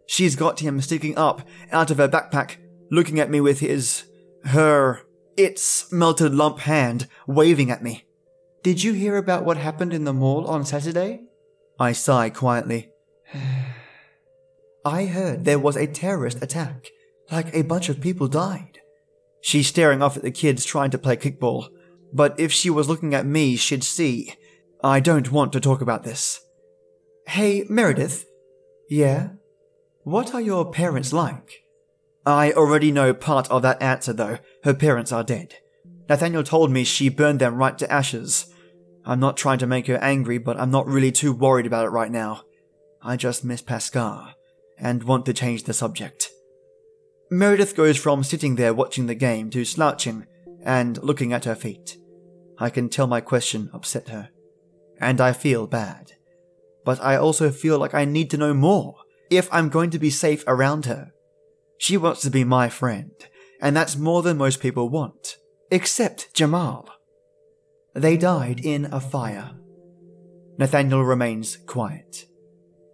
She's 0.06 0.34
got 0.34 0.60
him 0.60 0.80
sticking 0.80 1.16
up 1.16 1.42
out 1.70 1.90
of 1.90 1.98
her 1.98 2.08
backpack, 2.08 2.56
looking 2.90 3.20
at 3.20 3.30
me 3.30 3.40
with 3.40 3.60
his, 3.60 4.04
her, 4.46 5.00
its 5.36 5.90
melted 5.92 6.34
lump 6.34 6.60
hand 6.60 7.06
waving 7.26 7.70
at 7.70 7.82
me. 7.82 8.04
Did 8.62 8.82
you 8.82 8.92
hear 8.92 9.16
about 9.16 9.44
what 9.44 9.56
happened 9.56 9.92
in 9.92 10.04
the 10.04 10.12
mall 10.12 10.46
on 10.46 10.64
Saturday? 10.64 11.22
I 11.78 11.92
sigh 11.92 12.30
quietly. 12.30 12.90
I 14.84 15.06
heard 15.06 15.44
there 15.44 15.58
was 15.58 15.76
a 15.76 15.86
terrorist 15.86 16.42
attack, 16.42 16.88
like 17.30 17.54
a 17.54 17.62
bunch 17.62 17.88
of 17.88 18.00
people 18.00 18.28
died. 18.28 18.80
She's 19.42 19.68
staring 19.68 20.02
off 20.02 20.16
at 20.16 20.22
the 20.22 20.30
kids 20.30 20.64
trying 20.64 20.90
to 20.90 20.98
play 20.98 21.16
kickball, 21.16 21.68
but 22.12 22.38
if 22.38 22.52
she 22.52 22.70
was 22.70 22.88
looking 22.88 23.14
at 23.14 23.26
me, 23.26 23.56
she'd 23.56 23.84
see. 23.84 24.34
I 24.82 25.00
don't 25.00 25.30
want 25.30 25.52
to 25.52 25.60
talk 25.60 25.80
about 25.80 26.04
this. 26.04 26.40
Hey, 27.26 27.64
Meredith. 27.68 28.26
Yeah? 28.88 29.30
What 30.02 30.34
are 30.34 30.40
your 30.40 30.70
parents 30.70 31.12
like? 31.12 31.62
I 32.26 32.52
already 32.52 32.92
know 32.92 33.14
part 33.14 33.50
of 33.50 33.62
that 33.62 33.80
answer, 33.82 34.12
though. 34.12 34.38
Her 34.64 34.74
parents 34.74 35.12
are 35.12 35.24
dead. 35.24 35.54
Nathaniel 36.08 36.42
told 36.42 36.70
me 36.70 36.84
she 36.84 37.08
burned 37.08 37.38
them 37.38 37.56
right 37.56 37.78
to 37.78 37.90
ashes. 37.90 38.52
I'm 39.04 39.20
not 39.20 39.36
trying 39.36 39.58
to 39.58 39.66
make 39.66 39.86
her 39.86 39.96
angry, 39.98 40.38
but 40.38 40.58
I'm 40.58 40.70
not 40.70 40.86
really 40.86 41.12
too 41.12 41.32
worried 41.32 41.66
about 41.66 41.86
it 41.86 41.90
right 41.90 42.10
now. 42.10 42.42
I 43.02 43.16
just 43.16 43.44
miss 43.44 43.62
Pascal 43.62 44.34
and 44.78 45.04
want 45.04 45.24
to 45.26 45.32
change 45.32 45.64
the 45.64 45.72
subject. 45.72 46.30
Meredith 47.30 47.76
goes 47.76 47.96
from 47.96 48.24
sitting 48.24 48.56
there 48.56 48.74
watching 48.74 49.06
the 49.06 49.14
game 49.14 49.50
to 49.50 49.64
slouching 49.64 50.26
and 50.64 51.02
looking 51.02 51.32
at 51.32 51.44
her 51.44 51.54
feet. 51.54 51.96
I 52.58 52.70
can 52.70 52.88
tell 52.88 53.06
my 53.06 53.20
question 53.20 53.70
upset 53.72 54.08
her. 54.08 54.30
And 55.00 55.20
I 55.20 55.32
feel 55.32 55.66
bad. 55.66 56.12
But 56.84 57.00
I 57.02 57.16
also 57.16 57.50
feel 57.50 57.78
like 57.78 57.94
I 57.94 58.04
need 58.04 58.30
to 58.30 58.36
know 58.36 58.52
more 58.52 58.96
if 59.30 59.48
I'm 59.52 59.68
going 59.68 59.90
to 59.90 59.98
be 59.98 60.10
safe 60.10 60.44
around 60.46 60.86
her. 60.86 61.12
She 61.80 61.96
wants 61.96 62.20
to 62.20 62.30
be 62.30 62.44
my 62.44 62.68
friend, 62.68 63.10
and 63.58 63.74
that's 63.74 63.96
more 63.96 64.22
than 64.22 64.36
most 64.36 64.60
people 64.60 64.90
want. 64.90 65.38
Except 65.70 66.32
Jamal. 66.34 66.86
They 67.94 68.18
died 68.18 68.60
in 68.62 68.84
a 68.92 69.00
fire. 69.00 69.52
Nathaniel 70.58 71.02
remains 71.02 71.56
quiet. 71.56 72.26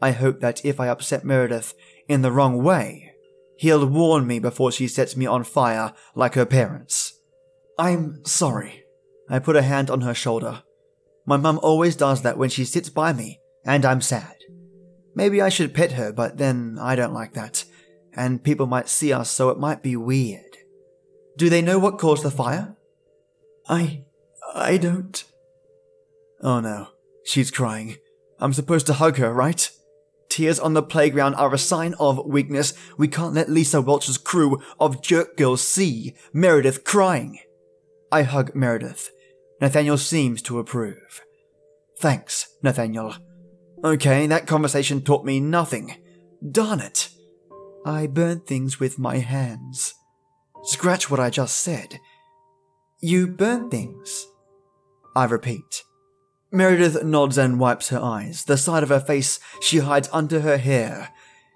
I 0.01 0.13
hope 0.13 0.39
that 0.39 0.65
if 0.65 0.79
I 0.79 0.87
upset 0.87 1.25
Meredith 1.25 1.75
in 2.07 2.23
the 2.23 2.31
wrong 2.31 2.63
way, 2.63 3.11
he'll 3.57 3.85
warn 3.85 4.25
me 4.25 4.39
before 4.39 4.71
she 4.71 4.87
sets 4.87 5.17
me 5.17 5.27
on 5.27 5.43
fire 5.43 5.93
like 6.15 6.35
her 6.35 6.47
parents. 6.47 7.19
I'm 7.77 8.25
sorry. 8.25 8.85
I 9.29 9.41
put 9.41 9.57
a 9.57 9.63
hand 9.63 9.91
on 9.91 10.03
her 10.03 10.15
shoulder. 10.15 10.63
My 11.27 11.37
mum 11.37 11.59
always 11.61 11.97
does 11.97 12.23
that 12.23 12.39
when 12.39 12.51
she 12.51 12.65
sits 12.65 12.89
by 12.89 13.13
me, 13.13 13.41
and 13.65 13.85
I'm 13.85 14.01
sad. 14.01 14.37
Maybe 15.17 15.43
I 15.43 15.49
should 15.49 15.75
pet 15.75 15.93
her, 15.93 16.13
but 16.13 16.39
then 16.39 16.79
I 16.81 16.95
don't 16.95 17.13
like 17.13 17.33
that 17.33 17.65
and 18.17 18.43
people 18.43 18.67
might 18.67 18.89
see 18.89 19.13
us, 19.13 19.31
so 19.31 19.51
it 19.51 19.59
might 19.59 19.83
be 19.83 19.97
weird. 19.97 20.57
Do 21.37 21.49
they 21.51 21.63
know 21.63 21.79
what 21.79 21.99
caused 21.99 22.23
the 22.23 22.31
fire? 22.31 22.77
I. 23.69 24.05
I 24.55 24.79
don't. 24.79 25.23
Oh 26.43 26.61
no, 26.61 26.89
she's 27.25 27.51
crying. 27.51 27.97
I'm 28.39 28.53
supposed 28.53 28.87
to 28.87 28.95
hug 28.95 29.19
her, 29.19 29.33
right? 29.33 29.71
tears 30.37 30.61
on 30.61 30.75
the 30.75 30.83
playground 30.83 31.35
are 31.37 31.55
a 31.55 31.59
sign 31.59 31.95
of 31.99 32.27
weakness, 32.27 32.75
we 32.99 33.09
can't 33.09 33.33
let 33.33 33.49
Lisa 33.49 33.81
Welch's 33.81 34.19
crew 34.19 34.61
of 34.79 35.01
jerk 35.01 35.35
girls 35.37 35.67
see 35.67 36.15
Meredith 36.31 36.85
crying. 36.85 37.39
I 38.13 38.23
hug 38.23 38.55
Meredith. 38.55 39.11
Nathaniel 39.63 39.97
seems 39.97 40.43
to 40.43 40.59
approve. 40.59 41.23
Thanks, 41.99 42.55
Nathaniel. 42.63 43.15
Okay, 43.83 44.27
that 44.27 44.47
conversation 44.47 45.01
taught 45.01 45.25
me 45.25 45.41
nothing. 45.41 45.97
Darn 46.51 46.81
it. 46.81 47.09
I 47.87 48.09
burn 48.09 48.41
things 48.41 48.81
with 48.81 48.99
my 48.99 49.19
hands. 49.19 49.95
Scratch 50.65 51.09
what 51.09 51.21
I 51.21 51.31
just 51.31 51.59
said. 51.59 52.01
You 53.01 53.29
burn 53.29 53.71
things. 53.71 54.27
I 55.15 55.27
repeat. 55.27 55.85
Meredith 56.51 57.05
nods 57.05 57.39
and 57.39 57.61
wipes 57.61 57.91
her 57.91 58.01
eyes. 58.01 58.43
The 58.43 58.57
side 58.57 58.83
of 58.83 58.89
her 58.89 58.99
face 58.99 59.39
she 59.61 59.79
hides 59.79 60.09
under 60.13 60.41
her 60.41 60.59
hair 60.59 61.11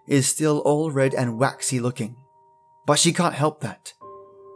is 0.06 0.28
still 0.28 0.60
all 0.60 0.92
red 0.92 1.14
and 1.14 1.36
waxy 1.36 1.80
looking. 1.80 2.14
But 2.86 3.00
she 3.00 3.12
can't 3.12 3.34
help 3.34 3.60
that. 3.62 3.92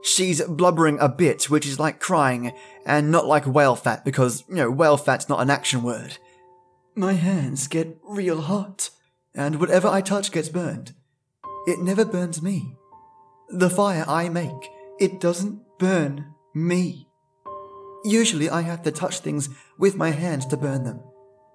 She's 0.05 0.43
blubbering 0.43 1.01
a 1.01 1.09
bit, 1.09 1.51
which 1.51 1.67
is 1.67 1.81
like 1.81 1.99
crying, 1.99 2.53
and 2.87 3.11
not 3.11 3.27
like 3.27 3.47
whale 3.47 3.75
fat 3.75 4.05
because, 4.05 4.45
you 4.49 4.55
know, 4.55 4.71
whale 4.71 4.97
fat's 4.97 5.29
not 5.29 5.41
an 5.41 5.51
action 5.51 5.83
word. 5.83 6.19
My 6.95 7.15
hands 7.15 7.67
get 7.67 7.99
real 8.05 8.43
hot, 8.43 8.91
and 9.35 9.59
whatever 9.59 9.89
I 9.89 10.03
touch 10.03 10.31
gets 10.31 10.49
burned. 10.49 10.95
It 11.67 11.81
never 11.81 12.05
burns 12.05 12.43
me. 12.43 12.77
The 13.49 13.71
fire 13.71 14.05
I 14.07 14.29
make, 14.29 14.71
it 14.99 15.21
doesn't 15.21 15.61
burn 15.79 16.35
me. 16.55 17.09
Usually 18.05 18.51
I 18.51 18.61
have 18.63 18.83
to 18.83 18.91
touch 18.91 19.21
things 19.21 19.49
with 19.79 19.97
my 19.97 20.11
hands 20.11 20.47
to 20.47 20.57
burn 20.57 20.85
them. 20.85 21.01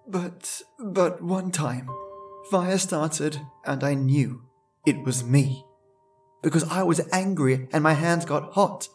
But, 0.08 0.62
but 0.80 1.22
one 1.22 1.51
time, 1.51 1.89
fire 2.50 2.78
started 2.80 3.39
and 3.66 3.84
I 3.84 3.94
knew 3.94 4.42
it 4.86 5.04
was 5.04 5.24
me 5.24 5.63
because 6.42 6.63
I 6.63 6.84
was 6.84 7.08
angry 7.12 7.68
and 7.72 7.84
my 7.84 7.94
hands 7.94 8.25
got 8.25 8.54
hot. 8.54 8.88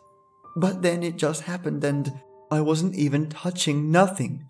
But 0.56 0.82
then 0.82 1.02
it 1.02 1.16
just 1.16 1.42
happened 1.42 1.84
and 1.84 2.12
I 2.50 2.60
wasn't 2.60 2.94
even 2.94 3.28
touching 3.28 3.90
nothing. 3.90 4.46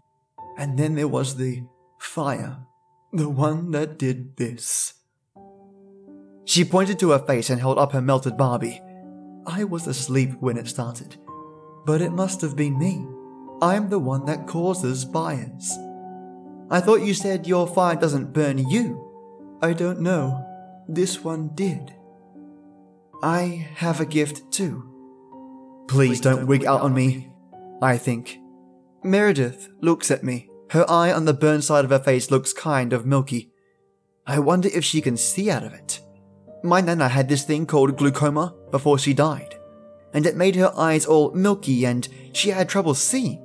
And 0.57 0.79
then 0.79 0.95
there 0.95 1.09
was 1.09 1.37
the 1.37 1.63
fire, 1.99 2.59
the 3.13 3.29
one 3.29 3.71
that 3.73 3.99
did 3.99 4.37
this. 4.37 4.95
She 6.45 6.65
pointed 6.65 6.99
to 6.99 7.11
her 7.11 7.19
face 7.19 7.51
and 7.51 7.61
held 7.61 7.79
up 7.79 7.93
her 7.93 8.03
melted 8.03 8.37
Barbie. 8.37 8.81
I 9.47 9.65
was 9.65 9.87
asleep 9.87 10.31
when 10.41 10.57
it 10.57 10.69
started, 10.69 11.17
but 11.87 12.01
it 12.01 12.13
must 12.13 12.41
have 12.41 12.57
been 12.57 12.79
me. 12.79 13.07
I'm 13.63 13.89
the 13.89 13.99
one 13.99 14.25
that 14.27 14.47
causes 14.47 15.05
fires. 15.05 15.71
I 16.71 16.81
thought 16.81 17.03
you 17.03 17.15
said 17.15 17.47
your 17.47 17.67
fire 17.67 17.97
doesn't 17.97 18.33
burn 18.33 18.59
you. 18.59 19.01
I 19.63 19.73
don't 19.73 20.01
know. 20.01 20.45
This 20.89 21.23
one 21.23 21.51
did. 21.55 21.95
I 23.23 23.69
have 23.77 24.01
a 24.01 24.07
gift 24.07 24.51
too. 24.53 24.91
Please 25.89 26.21
don't 26.21 26.47
wig 26.47 26.65
out 26.67 26.81
on 26.81 26.95
me, 26.95 27.31
I 27.81 27.97
think. 27.97 28.39
Meredith 29.03 29.69
looks 29.81 30.11
at 30.11 30.25
me. 30.25 30.51
Her 30.71 30.85
eye 30.91 31.13
on 31.13 31.25
the 31.25 31.35
burned 31.35 31.65
side 31.65 31.85
of 31.85 31.91
her 31.91 31.99
face 31.99 32.31
looks 32.31 32.53
kind 32.53 32.93
of 32.93 33.07
milky. 33.07 33.53
I 34.27 34.39
wonder 34.39 34.69
if 34.73 34.85
she 34.85 35.01
can 35.01 35.17
see 35.17 35.51
out 35.51 35.63
of 35.63 35.75
it. 35.75 36.01
My 36.65 36.81
nana 36.81 37.11
had 37.11 37.29
this 37.29 37.45
thing 37.45 37.67
called 37.67 37.99
glaucoma 37.99 38.55
before 38.71 38.99
she 38.99 39.13
died, 39.13 39.55
and 40.15 40.25
it 40.25 40.35
made 40.35 40.57
her 40.57 40.73
eyes 40.75 41.05
all 41.05 41.31
milky 41.33 41.85
and 41.85 42.09
she 42.33 42.49
had 42.49 42.71
trouble 42.71 42.95
seeing. 42.95 43.39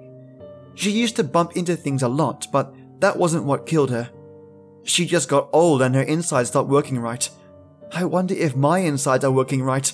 She 0.76 0.92
used 0.92 1.18
to 1.18 1.26
bump 1.26 1.58
into 1.58 1.76
things 1.76 2.02
a 2.02 2.08
lot, 2.08 2.48
but 2.54 2.74
that 3.02 3.18
wasn't 3.18 3.44
what 3.44 3.66
killed 3.66 3.90
her. 3.90 4.10
She 4.84 5.06
just 5.06 5.28
got 5.28 5.50
old 5.52 5.82
and 5.82 5.96
her 5.96 6.02
insides 6.02 6.48
stopped 6.48 6.70
working 6.70 6.98
right. 6.98 7.30
I 7.92 8.06
wonder 8.06 8.34
if 8.34 8.56
my 8.56 8.80
insides 8.80 9.26
are 9.26 9.32
working 9.32 9.64
right. 9.64 9.92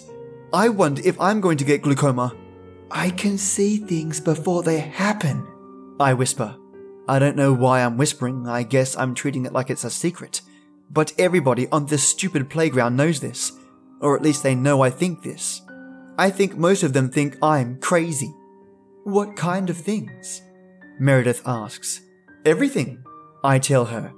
I 0.53 0.69
wonder 0.69 1.01
if 1.03 1.19
I'm 1.19 1.41
going 1.41 1.57
to 1.57 1.65
get 1.65 1.81
glaucoma. 1.81 2.35
I 2.91 3.09
can 3.09 3.39
see 3.39 3.77
things 3.77 4.21
before 4.21 4.61
they 4.61 4.77
happen, 4.77 5.47
I 5.99 6.13
whisper. 6.13 6.55
I 7.07 7.17
don't 7.17 7.35
know 7.35 7.53
why 7.53 7.81
I'm 7.81 7.97
whispering, 7.97 8.47
I 8.47 8.61
guess 8.61 8.95
I'm 8.95 9.15
treating 9.15 9.47
it 9.47 9.53
like 9.53 9.71
it's 9.71 9.83
a 9.83 9.89
secret. 9.89 10.41
But 10.89 11.13
everybody 11.17 11.67
on 11.69 11.85
this 11.85 12.07
stupid 12.07 12.49
playground 12.49 12.95
knows 12.95 13.19
this, 13.19 13.51
or 14.01 14.15
at 14.15 14.21
least 14.21 14.43
they 14.43 14.55
know 14.55 14.81
I 14.81 14.89
think 14.89 15.23
this. 15.23 15.61
I 16.17 16.29
think 16.29 16.57
most 16.57 16.83
of 16.83 16.93
them 16.93 17.09
think 17.09 17.37
I'm 17.41 17.79
crazy. 17.79 18.33
What 19.03 19.35
kind 19.35 19.69
of 19.69 19.77
things? 19.77 20.41
Meredith 20.99 21.41
asks. 21.45 22.01
Everything, 22.45 23.03
I 23.43 23.59
tell 23.59 23.85
her. 23.85 24.13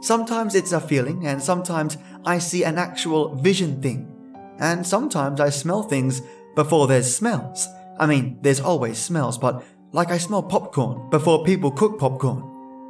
Sometimes 0.00 0.54
it's 0.54 0.72
a 0.72 0.80
feeling, 0.80 1.26
and 1.26 1.42
sometimes 1.42 1.96
I 2.24 2.38
see 2.38 2.64
an 2.64 2.78
actual 2.78 3.34
vision 3.36 3.80
thing. 3.80 4.14
And 4.58 4.86
sometimes 4.86 5.40
I 5.40 5.48
smell 5.48 5.82
things 5.82 6.20
before 6.54 6.86
there's 6.86 7.14
smells. 7.14 7.66
I 7.98 8.06
mean, 8.06 8.38
there's 8.42 8.60
always 8.60 8.98
smells, 8.98 9.38
but 9.38 9.64
like 9.92 10.10
I 10.10 10.18
smell 10.18 10.42
popcorn 10.42 11.08
before 11.10 11.44
people 11.44 11.70
cook 11.70 11.98
popcorn. 11.98 12.42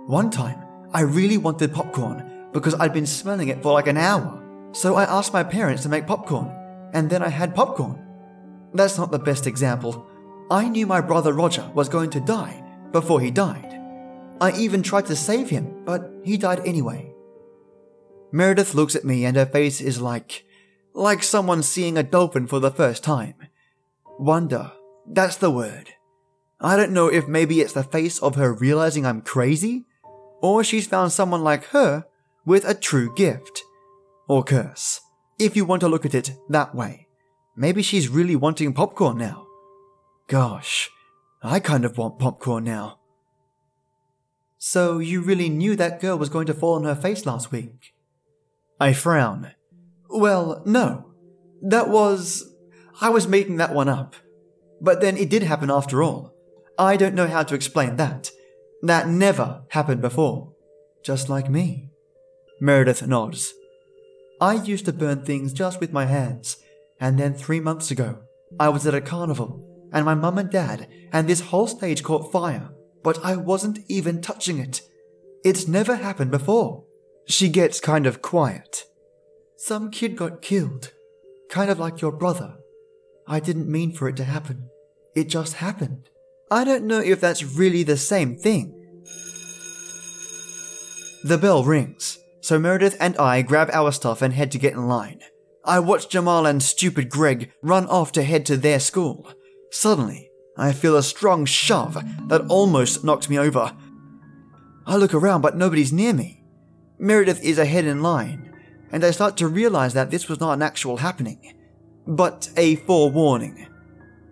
One 0.06 0.30
time, 0.30 0.64
I 0.92 1.02
really 1.02 1.38
wanted 1.38 1.72
popcorn 1.72 2.27
because 2.52 2.74
I'd 2.74 2.92
been 2.92 3.06
smelling 3.06 3.48
it 3.48 3.62
for 3.62 3.72
like 3.72 3.86
an 3.86 3.96
hour. 3.96 4.42
So 4.72 4.96
I 4.96 5.04
asked 5.04 5.32
my 5.32 5.42
parents 5.42 5.82
to 5.82 5.88
make 5.88 6.06
popcorn, 6.06 6.50
and 6.92 7.08
then 7.08 7.22
I 7.22 7.28
had 7.28 7.54
popcorn. 7.54 8.04
That's 8.74 8.98
not 8.98 9.10
the 9.10 9.18
best 9.18 9.46
example. 9.46 10.06
I 10.50 10.68
knew 10.68 10.86
my 10.86 11.00
brother 11.00 11.32
Roger 11.32 11.70
was 11.74 11.88
going 11.88 12.10
to 12.10 12.20
die 12.20 12.62
before 12.92 13.20
he 13.20 13.30
died. 13.30 13.74
I 14.40 14.52
even 14.52 14.82
tried 14.82 15.06
to 15.06 15.16
save 15.16 15.50
him, 15.50 15.84
but 15.84 16.10
he 16.22 16.36
died 16.36 16.60
anyway. 16.64 17.12
Meredith 18.30 18.74
looks 18.74 18.94
at 18.94 19.04
me 19.04 19.24
and 19.24 19.36
her 19.36 19.46
face 19.46 19.80
is 19.80 20.00
like, 20.00 20.44
like 20.94 21.22
someone 21.22 21.62
seeing 21.62 21.96
a 21.96 22.02
dolphin 22.02 22.46
for 22.46 22.60
the 22.60 22.70
first 22.70 23.02
time. 23.02 23.34
Wonder, 24.18 24.72
that's 25.06 25.36
the 25.36 25.50
word. 25.50 25.90
I 26.60 26.76
don't 26.76 26.92
know 26.92 27.08
if 27.08 27.28
maybe 27.28 27.60
it's 27.60 27.72
the 27.72 27.82
face 27.82 28.18
of 28.18 28.34
her 28.34 28.52
realizing 28.52 29.06
I'm 29.06 29.22
crazy, 29.22 29.86
or 30.42 30.64
she's 30.64 30.86
found 30.86 31.12
someone 31.12 31.42
like 31.42 31.66
her 31.66 32.04
with 32.48 32.64
a 32.64 32.74
true 32.74 33.14
gift. 33.14 33.62
Or 34.26 34.42
curse, 34.42 35.02
if 35.38 35.54
you 35.54 35.66
want 35.66 35.80
to 35.80 35.88
look 35.88 36.06
at 36.06 36.14
it 36.14 36.32
that 36.48 36.74
way. 36.74 37.06
Maybe 37.54 37.82
she's 37.82 38.08
really 38.08 38.36
wanting 38.36 38.72
popcorn 38.72 39.18
now. 39.18 39.46
Gosh, 40.28 40.88
I 41.42 41.60
kind 41.60 41.84
of 41.84 41.98
want 41.98 42.18
popcorn 42.18 42.64
now. 42.64 43.00
So 44.56 44.98
you 44.98 45.20
really 45.20 45.50
knew 45.50 45.76
that 45.76 46.00
girl 46.00 46.16
was 46.16 46.30
going 46.30 46.46
to 46.46 46.54
fall 46.54 46.74
on 46.74 46.84
her 46.84 46.94
face 46.94 47.26
last 47.26 47.52
week? 47.52 47.94
I 48.80 48.94
frown. 48.94 49.52
Well, 50.08 50.62
no. 50.64 51.12
That 51.60 51.90
was. 51.90 52.50
I 53.00 53.10
was 53.10 53.28
making 53.28 53.56
that 53.56 53.74
one 53.74 53.88
up. 53.88 54.16
But 54.80 55.00
then 55.00 55.16
it 55.16 55.28
did 55.28 55.42
happen 55.42 55.70
after 55.70 56.02
all. 56.02 56.34
I 56.78 56.96
don't 56.96 57.14
know 57.14 57.26
how 57.26 57.42
to 57.42 57.54
explain 57.54 57.96
that. 57.96 58.30
That 58.82 59.08
never 59.08 59.62
happened 59.70 60.00
before. 60.00 60.52
Just 61.04 61.28
like 61.28 61.50
me. 61.50 61.87
Meredith 62.60 63.06
nods. 63.06 63.54
I 64.40 64.54
used 64.54 64.84
to 64.86 64.92
burn 64.92 65.22
things 65.22 65.52
just 65.52 65.80
with 65.80 65.92
my 65.92 66.06
hands, 66.06 66.58
and 67.00 67.18
then 67.18 67.34
three 67.34 67.60
months 67.60 67.90
ago, 67.90 68.18
I 68.58 68.68
was 68.68 68.86
at 68.86 68.94
a 68.94 69.00
carnival, 69.00 69.64
and 69.92 70.04
my 70.04 70.14
mum 70.14 70.38
and 70.38 70.50
dad 70.50 70.88
and 71.12 71.28
this 71.28 71.40
whole 71.40 71.66
stage 71.66 72.02
caught 72.02 72.32
fire, 72.32 72.70
but 73.02 73.24
I 73.24 73.36
wasn't 73.36 73.80
even 73.88 74.20
touching 74.20 74.58
it. 74.58 74.82
It's 75.44 75.68
never 75.68 75.96
happened 75.96 76.30
before. 76.30 76.84
She 77.26 77.48
gets 77.48 77.80
kind 77.80 78.06
of 78.06 78.22
quiet. 78.22 78.84
Some 79.56 79.90
kid 79.90 80.16
got 80.16 80.42
killed, 80.42 80.92
kind 81.48 81.70
of 81.70 81.78
like 81.78 82.00
your 82.00 82.12
brother. 82.12 82.56
I 83.26 83.40
didn't 83.40 83.70
mean 83.70 83.92
for 83.92 84.08
it 84.08 84.16
to 84.16 84.24
happen. 84.24 84.68
It 85.14 85.28
just 85.28 85.54
happened. 85.54 86.08
I 86.50 86.64
don't 86.64 86.84
know 86.84 87.00
if 87.00 87.20
that's 87.20 87.44
really 87.44 87.82
the 87.82 87.96
same 87.96 88.36
thing. 88.36 88.74
The 91.24 91.38
bell 91.38 91.64
rings, 91.64 92.18
so 92.48 92.58
Meredith 92.58 92.96
and 92.98 93.14
I 93.18 93.42
grab 93.42 93.68
our 93.74 93.92
stuff 93.92 94.22
and 94.22 94.32
head 94.32 94.50
to 94.52 94.58
get 94.58 94.72
in 94.72 94.88
line. 94.88 95.20
I 95.66 95.80
watch 95.80 96.08
Jamal 96.08 96.46
and 96.46 96.62
stupid 96.62 97.10
Greg 97.10 97.52
run 97.62 97.84
off 97.88 98.10
to 98.12 98.22
head 98.22 98.46
to 98.46 98.56
their 98.56 98.80
school. 98.80 99.30
Suddenly, 99.70 100.30
I 100.56 100.72
feel 100.72 100.96
a 100.96 101.02
strong 101.02 101.44
shove 101.44 102.02
that 102.28 102.46
almost 102.48 103.04
knocks 103.04 103.28
me 103.28 103.38
over. 103.38 103.76
I 104.86 104.96
look 104.96 105.12
around, 105.12 105.42
but 105.42 105.58
nobody's 105.58 105.92
near 105.92 106.14
me. 106.14 106.42
Meredith 106.98 107.44
is 107.44 107.58
ahead 107.58 107.84
in 107.84 108.00
line, 108.02 108.50
and 108.90 109.04
I 109.04 109.10
start 109.10 109.36
to 109.36 109.46
realize 109.46 109.92
that 109.92 110.10
this 110.10 110.26
was 110.26 110.40
not 110.40 110.54
an 110.54 110.62
actual 110.62 110.96
happening, 110.96 111.54
but 112.06 112.48
a 112.56 112.76
forewarning. 112.76 113.66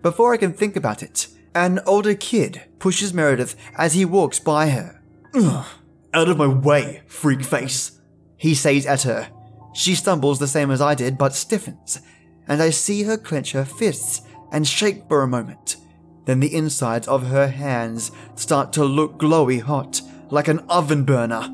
Before 0.01 0.33
I 0.33 0.37
can 0.37 0.53
think 0.53 0.75
about 0.75 1.03
it, 1.03 1.27
an 1.53 1.81
older 1.85 2.15
kid 2.15 2.63
pushes 2.79 3.13
Meredith 3.13 3.55
as 3.77 3.93
he 3.93 4.05
walks 4.05 4.39
by 4.39 4.69
her. 4.69 5.03
Ugh, 5.35 5.67
out 6.15 6.29
of 6.29 6.37
my 6.37 6.47
way, 6.47 7.03
freak 7.05 7.43
face, 7.43 7.96
he 8.37 8.55
says 8.55 8.85
at 8.85 9.03
her. 9.03 9.29
She 9.73 9.95
stumbles 9.95 10.39
the 10.39 10.47
same 10.47 10.71
as 10.71 10.81
I 10.81 10.95
did, 10.95 11.17
but 11.17 11.35
stiffens, 11.35 11.99
and 12.47 12.61
I 12.61 12.69
see 12.69 13.03
her 13.03 13.17
clench 13.17 13.51
her 13.51 13.65
fists 13.65 14.21
and 14.51 14.67
shake 14.67 15.07
for 15.07 15.21
a 15.21 15.27
moment. 15.27 15.77
Then 16.25 16.39
the 16.39 16.53
insides 16.53 17.07
of 17.07 17.27
her 17.27 17.47
hands 17.47 18.11
start 18.35 18.73
to 18.73 18.83
look 18.83 19.17
glowy 19.17 19.61
hot, 19.61 20.01
like 20.29 20.47
an 20.47 20.59
oven 20.69 21.03
burner. 21.03 21.53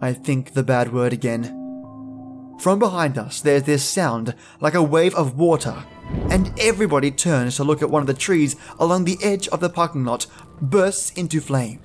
I 0.00 0.12
think 0.12 0.52
the 0.52 0.62
bad 0.62 0.92
word 0.92 1.12
again. 1.12 1.56
From 2.58 2.78
behind 2.78 3.16
us, 3.16 3.40
there's 3.40 3.62
this 3.62 3.84
sound 3.84 4.34
like 4.60 4.74
a 4.74 4.82
wave 4.82 5.14
of 5.14 5.38
water, 5.38 5.84
and 6.28 6.52
everybody 6.60 7.10
turns 7.10 7.56
to 7.56 7.64
look 7.64 7.80
at 7.80 7.88
one 7.88 8.02
of 8.02 8.06
the 8.06 8.14
trees 8.14 8.56
along 8.78 9.04
the 9.04 9.18
edge 9.22 9.48
of 9.48 9.60
the 9.60 9.70
parking 9.70 10.04
lot, 10.04 10.26
bursts 10.60 11.10
into 11.12 11.40
flame. 11.40 11.80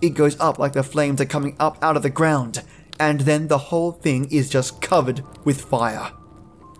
It 0.00 0.10
goes 0.10 0.40
up 0.40 0.58
like 0.58 0.72
the 0.72 0.82
flames 0.82 1.20
are 1.20 1.26
coming 1.26 1.56
up 1.60 1.76
out 1.82 1.96
of 1.96 2.02
the 2.02 2.10
ground, 2.10 2.62
and 3.02 3.22
then 3.22 3.48
the 3.48 3.58
whole 3.58 3.90
thing 3.90 4.30
is 4.30 4.48
just 4.48 4.80
covered 4.80 5.24
with 5.44 5.60
fire. 5.60 6.12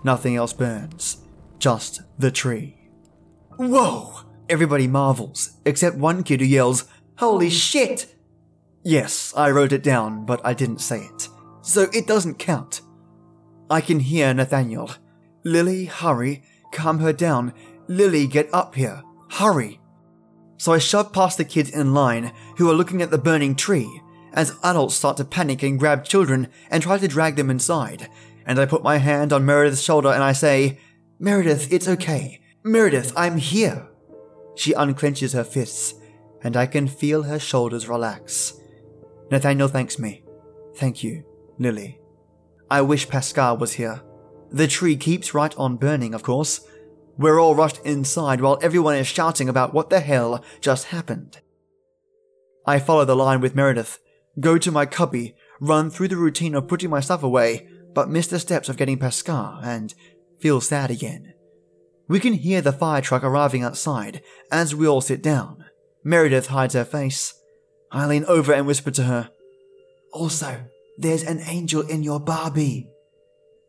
Nothing 0.05 0.37
else 0.37 0.53
burns, 0.53 1.17
just 1.59 2.03
the 2.17 2.31
tree. 2.31 2.89
Whoa! 3.57 4.21
Everybody 4.49 4.87
marvels, 4.87 5.59
except 5.67 5.97
one 5.97 6.23
kid 6.23 6.39
who 6.39 6.47
yells, 6.47 6.85
Holy 7.19 7.51
shit! 7.51 8.15
Yes, 8.85 9.35
I 9.37 9.51
wrote 9.51 9.73
it 9.73 9.83
down, 9.83 10.25
but 10.25 10.41
I 10.45 10.55
didn't 10.55 10.81
say 10.81 11.01
it, 11.01 11.29
so 11.61 11.89
it 11.93 12.07
doesn't 12.07 12.39
count. 12.39 12.83
I 13.69 13.81
can 13.81 13.99
hear 13.99 14.33
Nathaniel. 14.33 14.93
Lily, 15.43 15.87
hurry, 15.87 16.45
calm 16.71 17.01
her 17.01 17.13
down. 17.13 17.53
Lily, 17.89 18.29
get 18.29 18.49
up 18.53 18.77
here. 18.77 19.03
Hurry. 19.29 19.81
So 20.57 20.73
I 20.73 20.79
shove 20.79 21.13
past 21.13 21.37
the 21.39 21.45
kids 21.45 21.71
in 21.71 21.95
line 21.95 22.33
who 22.59 22.71
are 22.71 22.75
looking 22.75 23.03
at 23.03 23.11
the 23.11 23.19
burning 23.19 23.57
tree 23.57 24.01
as 24.33 24.57
adults 24.63 24.95
start 24.95 25.17
to 25.19 25.25
panic 25.25 25.63
and 25.63 25.79
grab 25.79 26.05
children 26.05 26.49
and 26.71 26.83
try 26.83 26.99
to 26.99 27.09
drag 27.09 27.37
them 27.37 27.51
inside. 27.51 28.09
And 28.47 28.59
I 28.59 28.67
put 28.67 28.83
my 28.83 28.99
hand 28.99 29.33
on 29.33 29.45
Meredith's 29.45 29.83
shoulder 29.83 30.09
and 30.09 30.23
I 30.23 30.33
say, 30.33 30.79
Meredith, 31.19 31.73
it's 31.73 31.89
okay. 31.89 32.41
Meredith, 32.65 33.13
I'm 33.17 33.39
here. 33.39 33.89
She 34.55 34.73
unclenches 34.75 35.35
her 35.35 35.45
fists, 35.45 35.95
and 36.43 36.57
I 36.57 36.67
can 36.67 36.87
feel 36.87 37.23
her 37.23 37.39
shoulders 37.39 37.89
relax. 37.89 38.55
Nathaniel 39.31 39.69
thanks 39.69 39.99
me. 39.99 40.25
Thank 40.77 41.03
you, 41.03 41.25
Lily. 41.59 41.99
I 42.71 42.83
wish 42.83 43.09
Pascal 43.09 43.57
was 43.57 43.75
here. 43.75 44.03
The 44.51 44.67
tree 44.67 44.97
keeps 44.97 45.35
right 45.35 45.57
on 45.57 45.77
burning, 45.77 46.15
of 46.15 46.23
course. 46.23 46.61
We're 47.17 47.41
all 47.41 47.55
rushed 47.55 47.79
inside 47.85 48.41
while 48.41 48.59
everyone 48.63 48.97
is 48.97 49.07
shouting 49.07 49.49
about 49.49 49.73
what 49.73 49.91
the 49.91 50.01
hell 50.01 50.45
just 50.61 50.87
happened. 50.87 51.41
I 52.67 52.79
follow 52.79 53.05
the 53.05 53.17
line 53.17 53.41
with 53.41 53.55
Meredith, 53.55 53.99
go 54.41 54.59
to 54.59 54.71
my 54.71 54.87
cubby, 54.87 55.35
run 55.61 55.91
through 55.91 56.09
the 56.09 56.17
routine 56.17 56.55
of 56.55 56.69
putting 56.69 56.91
my 56.91 57.01
stuff 57.01 57.23
away, 57.23 57.69
but 57.95 58.09
miss 58.09 58.27
the 58.27 58.39
steps 58.39 58.69
of 58.69 58.77
getting 58.77 58.99
Pascal 58.99 59.61
and 59.63 59.95
feel 60.41 60.61
sad 60.61 60.91
again. 60.91 61.35
We 62.09 62.21
can 62.21 62.35
hear 62.35 62.61
the 62.61 62.73
fire 62.73 63.01
truck 63.01 63.25
arriving 63.25 63.63
outside 63.63 64.23
as 64.51 64.75
we 64.75 64.87
all 64.87 65.01
sit 65.01 65.23
down. 65.23 65.65
Meredith 66.05 66.49
hides 66.49 66.75
her 66.75 66.85
face. 66.85 67.35
I 67.91 68.07
lean 68.07 68.25
over 68.27 68.53
and 68.53 68.67
whisper 68.67 68.91
to 68.93 69.05
her, 69.05 69.31
Also, 70.13 70.65
there's 70.99 71.23
an 71.23 71.41
angel 71.47 71.83
in 71.83 72.03
your 72.03 72.21
Barbie. 72.21 72.89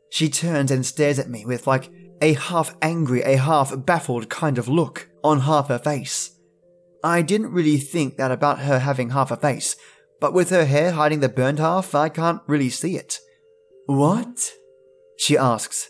She 0.10 0.29
turns 0.29 0.72
and 0.72 0.86
stares 0.86 1.20
at 1.20 1.29
me 1.29 1.46
with 1.46 1.67
like 1.67 1.89
a 2.22 2.34
half 2.34 2.75
angry, 2.82 3.22
a 3.22 3.38
half 3.38 3.74
baffled 3.86 4.29
kind 4.29 4.58
of 4.58 4.67
look 4.67 5.10
on 5.24 5.41
half 5.41 5.67
her 5.67 5.79
face. 5.79 6.32
I 7.03 7.22
didn't 7.22 7.51
really 7.51 7.77
think 7.77 8.17
that 8.17 8.32
about 8.32 8.60
her 8.60 8.79
having 8.79 9.10
half 9.10 9.32
a 9.32 9.38
face, 9.38 9.75
but 10.24 10.34
with 10.34 10.51
her 10.51 10.63
hair 10.63 10.94
hiding 10.94 11.20
the 11.20 11.27
burnt 11.27 11.60
half, 11.60 11.94
I 11.94 12.08
can't 12.08 12.42
really 12.48 12.70
see 12.70 12.96
it. 12.96 13.20
What? 13.88 14.53
She 15.18 15.38
asks. 15.38 15.89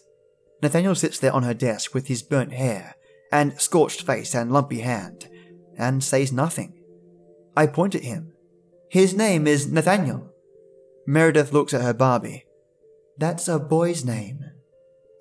Nathaniel 0.59 0.95
sits 0.95 1.19
there 1.19 1.31
on 1.31 1.43
her 1.43 1.53
desk 1.53 1.93
with 1.93 2.07
his 2.07 2.23
burnt 2.23 2.51
hair 2.51 2.95
and 3.31 3.61
scorched 3.61 4.01
face 4.01 4.33
and 4.33 4.51
lumpy 4.51 4.79
hand, 4.79 5.29
and 5.77 6.03
says 6.03 6.33
nothing. 6.33 6.81
I 7.55 7.67
point 7.67 7.93
at 7.93 8.01
him. 8.01 8.33
His 8.89 9.13
name 9.13 9.45
is 9.45 9.71
Nathaniel. 9.71 10.33
Meredith 11.05 11.53
looks 11.53 11.75
at 11.75 11.83
her 11.83 11.93
Barbie. 11.93 12.45
That's 13.19 13.47
a 13.47 13.59
boy's 13.59 14.03
name. 14.03 14.39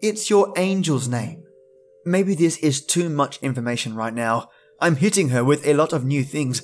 It's 0.01 0.31
your 0.31 0.59
angel's 0.59 1.07
name. 1.07 1.45
Maybe 2.07 2.35
this 2.35 2.57
is 2.61 2.83
too 2.83 3.11
much 3.11 3.43
information 3.43 3.95
right 3.95 4.15
now. 4.15 4.49
I'm 4.81 4.97
hitting 4.97 5.29
her 5.29 5.45
with 5.45 5.67
a 5.67 5.75
lot 5.75 5.93
of 5.93 6.07
new 6.07 6.25
things. 6.25 6.63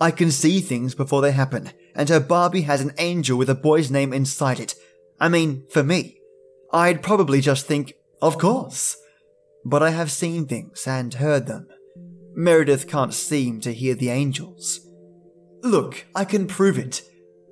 I 0.00 0.10
can 0.10 0.30
see 0.30 0.62
things 0.62 0.94
before 0.94 1.20
they 1.20 1.32
happen, 1.32 1.72
and 1.94 2.08
her 2.08 2.20
Barbie 2.20 2.62
has 2.62 2.80
an 2.80 2.92
angel 2.98 3.36
with 3.36 3.50
a 3.50 3.54
boy's 3.54 3.90
name 3.90 4.12
inside 4.12 4.60
it. 4.60 4.74
I 5.18 5.28
mean, 5.28 5.64
for 5.70 5.82
me. 5.82 6.18
I'd 6.72 7.02
probably 7.02 7.40
just 7.40 7.66
think, 7.66 7.94
of 8.22 8.38
course. 8.38 8.96
But 9.64 9.82
I 9.82 9.90
have 9.90 10.10
seen 10.10 10.46
things 10.46 10.86
and 10.86 11.14
heard 11.14 11.46
them. 11.46 11.68
Meredith 12.34 12.88
can't 12.88 13.12
seem 13.12 13.60
to 13.60 13.72
hear 13.72 13.94
the 13.94 14.10
angels. 14.10 14.80
Look, 15.62 16.06
I 16.14 16.24
can 16.24 16.46
prove 16.46 16.78
it. 16.78 17.02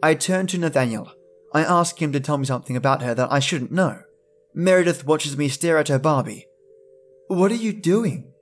I 0.03 0.15
turn 0.15 0.47
to 0.49 0.59
Nathaniel. 0.59 1.13
I 1.53 1.63
ask 1.63 2.01
him 2.01 2.13
to 2.13 2.21
tell 2.21 2.39
me 2.39 2.47
something 2.47 2.77
about 2.77 3.03
her 3.03 3.15
that 3.15 3.33
I 3.33 3.41
shouldn't 3.41 3.73
know. 3.73 4.01
Meredith 4.55 5.05
watches 5.05 5.37
me 5.37 5.49
stare 5.49 5.79
at 5.79 5.89
her 5.89 5.99
Barbie. 5.99 6.47
What 7.27 7.51
are 7.53 7.57
you 7.57 7.73
doing? 7.73 8.33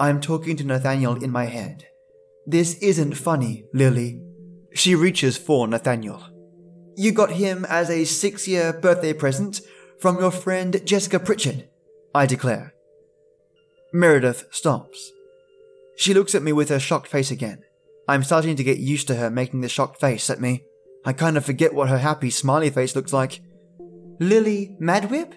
I'm 0.00 0.20
talking 0.20 0.56
to 0.56 0.64
Nathaniel 0.64 1.22
in 1.22 1.30
my 1.30 1.44
head. 1.44 1.86
This 2.46 2.78
isn't 2.78 3.14
funny, 3.14 3.64
Lily. 3.74 4.20
She 4.78 4.94
reaches 4.94 5.36
for 5.36 5.66
Nathaniel. 5.66 6.22
You 6.96 7.10
got 7.10 7.32
him 7.32 7.66
as 7.68 7.90
a 7.90 8.04
six 8.04 8.46
year 8.46 8.72
birthday 8.72 9.12
present 9.12 9.60
from 9.98 10.20
your 10.20 10.30
friend 10.30 10.80
Jessica 10.84 11.18
Pritchard, 11.18 11.68
I 12.14 12.26
declare. 12.26 12.74
Meredith 13.92 14.44
stops. 14.52 15.10
She 15.96 16.14
looks 16.14 16.32
at 16.36 16.44
me 16.44 16.52
with 16.52 16.68
her 16.68 16.78
shocked 16.78 17.08
face 17.08 17.32
again. 17.32 17.64
I'm 18.06 18.22
starting 18.22 18.54
to 18.54 18.62
get 18.62 18.78
used 18.78 19.08
to 19.08 19.16
her 19.16 19.30
making 19.30 19.62
the 19.62 19.68
shocked 19.68 19.98
face 19.98 20.30
at 20.30 20.40
me. 20.40 20.62
I 21.04 21.12
kind 21.12 21.36
of 21.36 21.44
forget 21.44 21.74
what 21.74 21.88
her 21.88 21.98
happy, 21.98 22.30
smiley 22.30 22.70
face 22.70 22.94
looks 22.94 23.12
like. 23.12 23.40
Lily 24.20 24.76
Madwhip? 24.80 25.32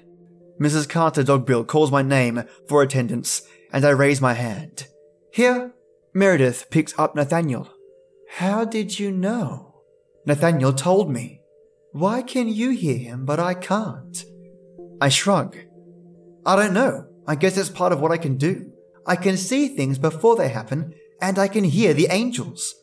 Mrs. 0.60 0.88
Carter 0.88 1.24
Dogbill 1.24 1.66
calls 1.66 1.90
my 1.90 2.04
name 2.04 2.44
for 2.70 2.84
attendance, 2.84 3.42
and 3.74 3.86
I 3.86 3.90
raise 3.90 4.22
my 4.22 4.36
hand. 4.36 4.86
Here, 5.34 5.74
Meredith 6.14 6.70
picks 6.70 6.94
up 7.00 7.16
Nathaniel. 7.16 7.68
How 8.36 8.64
did 8.64 8.98
you 8.98 9.12
know? 9.12 9.82
Nathaniel 10.26 10.72
told 10.72 11.12
me. 11.12 11.42
Why 11.92 12.22
can 12.22 12.48
you 12.48 12.70
hear 12.70 12.98
him, 12.98 13.26
but 13.26 13.42
I 13.42 13.54
can't? 13.54 14.24
I 15.02 15.10
shrug. 15.10 15.58
I 16.46 16.56
don't 16.56 16.74
know. 16.74 17.08
I 17.28 17.36
guess 17.36 17.58
it's 17.58 17.70
part 17.70 17.92
of 17.92 18.00
what 18.00 18.12
I 18.12 18.18
can 18.18 18.38
do. 18.38 18.72
I 19.06 19.18
can 19.18 19.36
see 19.36 19.68
things 19.68 19.98
before 19.98 20.38
they 20.38 20.48
happen, 20.48 20.94
and 21.22 21.38
I 21.38 21.50
can 21.50 21.66
hear 21.66 21.94
the 21.94 22.08
angels. 22.10 22.74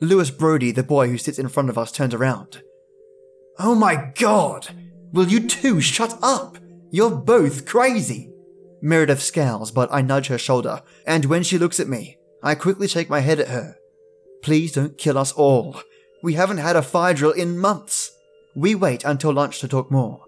Lewis 0.00 0.30
Brody, 0.30 0.72
the 0.72 0.82
boy 0.82 1.08
who 1.08 1.16
sits 1.16 1.38
in 1.38 1.48
front 1.48 1.70
of 1.70 1.78
us, 1.78 1.90
turns 1.90 2.12
around. 2.12 2.62
Oh 3.58 3.74
my 3.74 4.12
god! 4.14 4.68
Will 5.12 5.28
you 5.28 5.48
two 5.48 5.80
shut 5.80 6.18
up? 6.22 6.58
You're 6.90 7.16
both 7.16 7.64
crazy! 7.64 8.30
Meredith 8.82 9.22
scowls, 9.22 9.70
but 9.70 9.88
I 9.90 10.02
nudge 10.02 10.26
her 10.26 10.38
shoulder, 10.38 10.82
and 11.06 11.24
when 11.24 11.42
she 11.42 11.56
looks 11.56 11.80
at 11.80 11.88
me, 11.88 12.18
I 12.42 12.54
quickly 12.54 12.86
shake 12.86 13.08
my 13.08 13.20
head 13.20 13.40
at 13.40 13.48
her. 13.48 13.77
Please 14.42 14.72
don't 14.72 14.98
kill 14.98 15.18
us 15.18 15.32
all. 15.32 15.80
We 16.22 16.34
haven't 16.34 16.58
had 16.58 16.76
a 16.76 16.82
fire 16.82 17.14
drill 17.14 17.32
in 17.32 17.58
months. 17.58 18.12
We 18.54 18.74
wait 18.74 19.04
until 19.04 19.32
lunch 19.32 19.60
to 19.60 19.68
talk 19.68 19.90
more. 19.90 20.24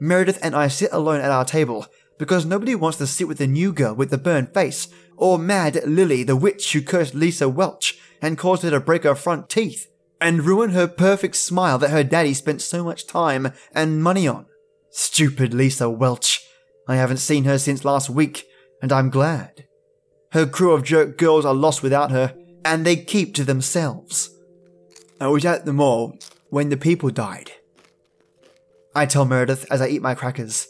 Meredith 0.00 0.38
and 0.42 0.54
I 0.54 0.68
sit 0.68 0.90
alone 0.92 1.20
at 1.20 1.30
our 1.30 1.44
table 1.44 1.86
because 2.18 2.44
nobody 2.44 2.74
wants 2.74 2.98
to 2.98 3.06
sit 3.06 3.28
with 3.28 3.38
the 3.38 3.46
new 3.46 3.72
girl 3.72 3.94
with 3.94 4.10
the 4.10 4.18
burned 4.18 4.52
face, 4.52 4.88
or 5.16 5.38
mad 5.38 5.80
Lily, 5.86 6.22
the 6.22 6.36
witch 6.36 6.72
who 6.72 6.82
cursed 6.82 7.14
Lisa 7.14 7.48
Welch 7.48 7.98
and 8.20 8.36
caused 8.36 8.62
her 8.62 8.70
to 8.70 8.80
break 8.80 9.04
her 9.04 9.14
front 9.14 9.48
teeth 9.48 9.86
and 10.20 10.44
ruin 10.44 10.70
her 10.70 10.88
perfect 10.88 11.36
smile 11.36 11.78
that 11.78 11.90
her 11.90 12.02
daddy 12.02 12.34
spent 12.34 12.60
so 12.60 12.82
much 12.82 13.06
time 13.06 13.52
and 13.72 14.02
money 14.02 14.26
on. 14.26 14.46
Stupid 14.90 15.54
Lisa 15.54 15.88
Welch. 15.88 16.44
I 16.88 16.96
haven't 16.96 17.18
seen 17.18 17.44
her 17.44 17.58
since 17.58 17.84
last 17.84 18.10
week, 18.10 18.46
and 18.82 18.92
I'm 18.92 19.10
glad. 19.10 19.66
Her 20.32 20.46
crew 20.46 20.72
of 20.72 20.82
jerk 20.82 21.16
girls 21.16 21.44
are 21.44 21.54
lost 21.54 21.82
without 21.82 22.10
her, 22.10 22.34
and 22.64 22.84
they 22.84 22.96
keep 22.96 23.34
to 23.34 23.44
themselves. 23.44 24.30
I 25.20 25.28
was 25.28 25.44
at 25.44 25.64
the 25.64 25.72
mall 25.72 26.18
when 26.50 26.68
the 26.68 26.76
people 26.76 27.10
died. 27.10 27.52
I 28.94 29.06
tell 29.06 29.24
Meredith 29.24 29.66
as 29.70 29.80
I 29.80 29.88
eat 29.88 30.02
my 30.02 30.14
crackers. 30.14 30.68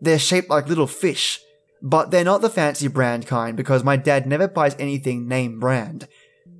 They're 0.00 0.18
shaped 0.18 0.50
like 0.50 0.68
little 0.68 0.86
fish, 0.86 1.40
but 1.82 2.10
they're 2.10 2.24
not 2.24 2.40
the 2.40 2.50
fancy 2.50 2.88
brand 2.88 3.26
kind 3.26 3.56
because 3.56 3.84
my 3.84 3.96
dad 3.96 4.26
never 4.26 4.48
buys 4.48 4.76
anything 4.78 5.28
name 5.28 5.60
brand. 5.60 6.08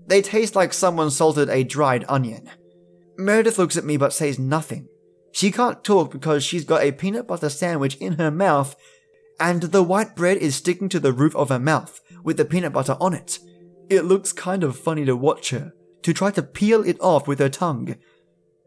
They 0.07 0.23
taste 0.23 0.57
like 0.57 0.73
someone 0.73 1.11
salted 1.11 1.51
a 1.51 1.65
dried 1.65 2.05
onion. 2.09 2.51
Meredith 3.17 3.59
looks 3.59 3.77
at 3.77 3.85
me 3.85 3.97
but 3.97 4.13
says 4.13 4.39
nothing. 4.39 4.89
She 5.33 5.51
can't 5.51 5.85
talk 5.85 6.11
because 6.11 6.43
she's 6.45 6.65
got 6.65 6.83
a 6.83 6.93
peanut 6.93 7.27
butter 7.27 7.49
sandwich 7.49 7.97
in 7.97 8.15
her 8.15 8.31
mouth, 8.31 8.75
and 9.39 9.63
the 9.63 9.83
white 9.83 10.17
bread 10.17 10.39
is 10.39 10.57
sticking 10.57 10.89
to 10.89 11.01
the 11.01 11.13
roof 11.13 11.37
of 11.37 11.51
her 11.51 11.59
mouth 11.59 12.01
with 12.25 12.37
the 12.39 12.45
peanut 12.45 12.73
butter 12.73 12.97
on 13.01 13.15
it. 13.15 13.39
It 13.89 14.05
looks 14.05 14.33
kind 14.33 14.65
of 14.65 14.77
funny 14.79 15.05
to 15.05 15.17
watch 15.17 15.51
her, 15.51 15.73
to 16.03 16.13
try 16.13 16.31
to 16.33 16.43
peel 16.43 16.83
it 16.85 17.01
off 17.01 17.27
with 17.27 17.39
her 17.39 17.49
tongue. 17.49 17.97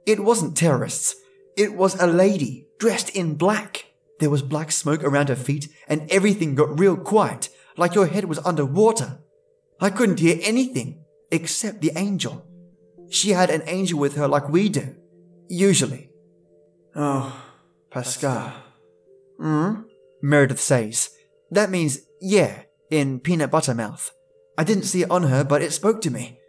It 0.05 0.19
wasn't 0.19 0.57
terrorists. 0.57 1.15
It 1.55 1.73
was 1.75 1.99
a 1.99 2.07
lady 2.07 2.67
dressed 2.79 3.10
in 3.10 3.36
black. 3.36 3.86
There 4.19 4.29
was 4.29 4.41
black 4.41 4.71
smoke 4.71 5.03
around 5.03 5.29
her 5.29 5.36
feet, 5.36 5.67
and 5.88 6.10
everything 6.12 6.55
got 6.55 6.79
real 6.79 6.97
quiet, 6.97 7.49
like 7.77 7.95
your 7.95 8.07
head 8.07 8.25
was 8.25 8.39
underwater. 8.39 9.19
I 9.79 9.89
couldn't 9.89 10.19
hear 10.19 10.39
anything 10.41 11.03
except 11.31 11.81
the 11.81 11.91
angel. 11.95 12.45
She 13.10 13.31
had 13.31 13.49
an 13.49 13.63
angel 13.65 13.99
with 13.99 14.15
her 14.15 14.27
like 14.27 14.49
we 14.49 14.69
do, 14.69 14.95
usually. 15.49 16.10
Oh, 16.95 17.36
Pascal. 17.89 18.53
Hmm? 19.39 19.81
Meredith 20.21 20.60
says. 20.60 21.10
That 21.49 21.69
means 21.69 21.99
yeah 22.21 22.63
in 22.89 23.19
peanut 23.19 23.51
butter 23.51 23.73
mouth. 23.73 24.12
I 24.58 24.64
didn't 24.64 24.84
see 24.84 25.04
it 25.04 25.12
on 25.12 25.24
her, 25.24 25.44
but 25.44 25.62
it 25.62 25.74
spoke 25.74 26.02
to 26.02 26.12
me. 26.12 26.40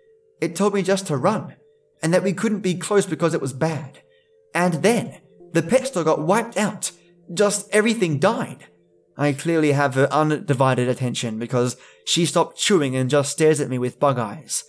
It 0.40 0.56
told 0.56 0.74
me 0.74 0.82
just 0.82 1.06
to 1.06 1.16
run, 1.16 1.54
and 2.02 2.12
that 2.12 2.22
we 2.22 2.32
couldn't 2.32 2.60
be 2.60 2.74
close 2.74 3.06
because 3.06 3.34
it 3.34 3.40
was 3.40 3.52
bad. 3.52 4.00
And 4.54 4.74
then, 4.82 5.18
the 5.52 5.62
pet 5.62 5.86
store 5.86 6.04
got 6.04 6.22
wiped 6.22 6.56
out. 6.56 6.90
Just 7.32 7.68
everything 7.70 8.18
died. 8.18 8.66
I 9.16 9.32
clearly 9.32 9.72
have 9.72 9.94
her 9.94 10.12
undivided 10.12 10.88
attention 10.88 11.38
because 11.38 11.76
she 12.04 12.26
stopped 12.26 12.58
chewing 12.58 12.96
and 12.96 13.10
just 13.10 13.30
stares 13.30 13.60
at 13.60 13.68
me 13.68 13.78
with 13.78 14.00
bug 14.00 14.18
eyes. 14.18 14.64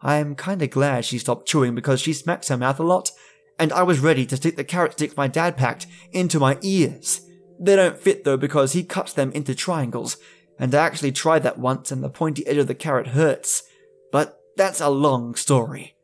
I'm 0.00 0.36
kinda 0.36 0.68
glad 0.68 1.04
she 1.04 1.18
stopped 1.18 1.48
chewing 1.48 1.74
because 1.74 2.00
she 2.00 2.12
smacks 2.12 2.48
her 2.48 2.56
mouth 2.56 2.78
a 2.78 2.84
lot, 2.84 3.10
and 3.58 3.72
I 3.72 3.82
was 3.82 3.98
ready 3.98 4.24
to 4.26 4.36
stick 4.36 4.56
the 4.56 4.64
carrot 4.64 4.92
sticks 4.92 5.16
my 5.16 5.26
dad 5.26 5.56
packed 5.56 5.86
into 6.12 6.38
my 6.38 6.58
ears. 6.62 7.22
They 7.58 7.74
don't 7.74 7.98
fit 7.98 8.24
though 8.24 8.36
because 8.36 8.72
he 8.72 8.84
cuts 8.84 9.12
them 9.12 9.32
into 9.32 9.54
triangles, 9.54 10.16
and 10.58 10.74
I 10.74 10.84
actually 10.84 11.12
tried 11.12 11.42
that 11.44 11.58
once 11.58 11.92
and 11.92 12.02
the 12.02 12.08
pointy 12.08 12.46
edge 12.46 12.56
of 12.56 12.66
the 12.66 12.74
carrot 12.74 13.08
hurts. 13.08 13.62
But 14.10 14.40
that's 14.56 14.80
a 14.80 14.88
long 14.88 15.34
story. 15.34 15.94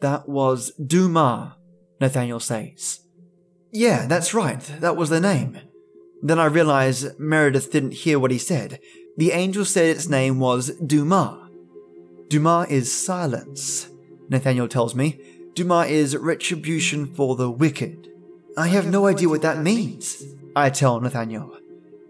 That 0.00 0.28
was 0.28 0.72
Dumas, 0.72 1.52
Nathaniel 2.00 2.40
says. 2.40 3.00
Yeah, 3.70 4.06
that's 4.06 4.34
right, 4.34 4.60
that 4.80 4.96
was 4.96 5.10
the 5.10 5.20
name. 5.20 5.58
Then 6.22 6.38
I 6.38 6.46
realize 6.46 7.18
Meredith 7.18 7.70
didn't 7.70 7.92
hear 7.92 8.18
what 8.18 8.30
he 8.30 8.38
said. 8.38 8.80
The 9.16 9.32
angel 9.32 9.64
said 9.64 9.88
its 9.88 10.08
name 10.08 10.40
was 10.40 10.76
Dumas. 10.76 11.50
Dumas 12.28 12.70
is 12.70 12.92
silence, 12.92 13.88
Nathaniel 14.28 14.68
tells 14.68 14.94
me. 14.94 15.20
Dumas 15.54 15.90
is 15.90 16.16
retribution 16.16 17.06
for 17.06 17.36
the 17.36 17.50
wicked. 17.50 18.08
I 18.56 18.68
have 18.68 18.86
no 18.86 19.06
idea 19.06 19.28
what 19.28 19.42
that 19.42 19.62
means, 19.62 20.22
I 20.56 20.70
tell 20.70 21.00
Nathaniel. 21.00 21.56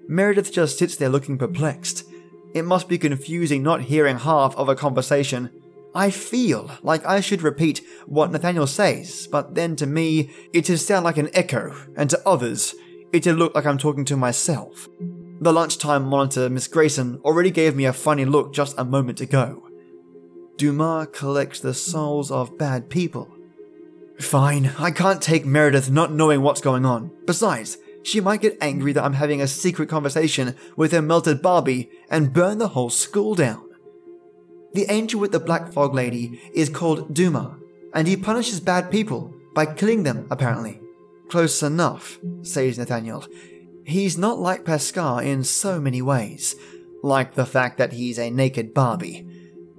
Meredith 0.08 0.52
just 0.52 0.78
sits 0.78 0.96
there 0.96 1.08
looking 1.08 1.38
perplexed. 1.38 2.04
It 2.54 2.64
must 2.64 2.88
be 2.88 2.98
confusing 2.98 3.62
not 3.62 3.82
hearing 3.82 4.18
half 4.18 4.54
of 4.56 4.68
a 4.68 4.74
conversation. 4.76 5.50
I 5.94 6.10
feel 6.10 6.70
like 6.82 7.04
I 7.06 7.20
should 7.20 7.42
repeat 7.42 7.80
what 8.06 8.30
Nathaniel 8.30 8.66
says, 8.66 9.28
but 9.30 9.54
then 9.54 9.76
to 9.76 9.86
me, 9.86 10.30
it'd 10.52 10.78
sound 10.80 11.04
like 11.04 11.18
an 11.18 11.30
echo, 11.32 11.74
and 11.96 12.10
to 12.10 12.20
others, 12.26 12.74
it'd 13.12 13.36
look 13.36 13.54
like 13.54 13.64
I'm 13.64 13.78
talking 13.78 14.04
to 14.06 14.16
myself. 14.16 14.88
The 15.40 15.52
lunchtime 15.52 16.04
monitor, 16.04 16.48
Miss 16.48 16.68
Grayson, 16.68 17.20
already 17.24 17.50
gave 17.50 17.76
me 17.76 17.84
a 17.84 17.92
funny 17.92 18.24
look 18.24 18.52
just 18.52 18.78
a 18.78 18.84
moment 18.84 19.20
ago. 19.20 19.68
Dumas 20.56 21.08
collects 21.12 21.60
the 21.60 21.74
souls 21.74 22.30
of 22.30 22.58
bad 22.58 22.88
people. 22.88 23.28
Fine, 24.20 24.72
I 24.78 24.92
can't 24.92 25.20
take 25.20 25.44
Meredith 25.44 25.90
not 25.90 26.12
knowing 26.12 26.42
what's 26.42 26.60
going 26.60 26.86
on. 26.86 27.10
Besides, 27.26 27.78
she 28.04 28.20
might 28.20 28.42
get 28.42 28.58
angry 28.60 28.92
that 28.92 29.02
I'm 29.02 29.14
having 29.14 29.40
a 29.40 29.48
secret 29.48 29.88
conversation 29.88 30.54
with 30.76 30.92
her 30.92 31.02
melted 31.02 31.42
Barbie 31.42 31.90
and 32.10 32.32
burn 32.32 32.58
the 32.58 32.68
whole 32.68 32.90
school 32.90 33.34
down. 33.34 33.64
The 34.74 34.86
angel 34.90 35.20
with 35.20 35.32
the 35.32 35.40
black 35.40 35.72
fog 35.72 35.94
lady 35.94 36.40
is 36.52 36.68
called 36.68 37.14
Duma, 37.14 37.56
and 37.94 38.06
he 38.06 38.16
punishes 38.16 38.60
bad 38.60 38.90
people 38.90 39.34
by 39.54 39.66
killing 39.66 40.02
them, 40.02 40.26
apparently. 40.30 40.80
Close 41.28 41.62
enough, 41.62 42.18
says 42.42 42.76
Nathaniel. 42.76 43.24
He's 43.86 44.18
not 44.18 44.38
like 44.38 44.64
Pascal 44.64 45.18
in 45.18 45.42
so 45.42 45.80
many 45.80 46.02
ways, 46.02 46.56
like 47.02 47.34
the 47.34 47.46
fact 47.46 47.78
that 47.78 47.94
he's 47.94 48.18
a 48.18 48.30
naked 48.30 48.74
Barbie. 48.74 49.26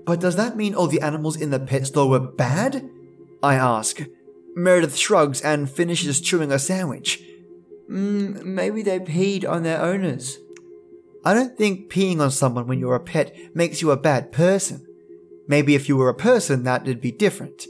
But 0.06 0.20
does 0.20 0.36
that 0.36 0.56
mean 0.56 0.74
all 0.74 0.88
the 0.88 1.02
animals 1.02 1.36
in 1.36 1.52
the 1.52 1.60
pet 1.60 1.88
store 1.88 2.10
were 2.10 2.20
bad? 2.20 2.90
I 3.44 3.56
ask. 3.56 4.02
Meredith 4.56 4.96
shrugs 4.96 5.42
and 5.42 5.70
finishes 5.70 6.22
chewing 6.22 6.52
a 6.52 6.58
sandwich. 6.58 7.22
Mm, 7.90 8.44
maybe 8.44 8.82
they 8.82 9.00
peed 9.00 9.48
on 9.48 9.64
their 9.64 9.82
owners. 9.82 10.38
I 11.24 11.34
don't 11.34 11.58
think 11.58 11.92
peeing 11.92 12.20
on 12.20 12.32
someone 12.32 12.68
when 12.68 12.80
you're 12.80 12.96
a 12.96 13.00
pet 13.00 13.36
makes 13.56 13.82
you 13.82 13.92
a 13.92 13.98
bad 13.98 14.32
person. 14.32 14.86
Maybe 15.48 15.76
if 15.76 15.90
you 15.90 15.98
were 15.98 16.10
a 16.10 16.16
person, 16.16 16.64
that'd 16.64 17.02
be 17.02 17.12
different. 17.12 17.66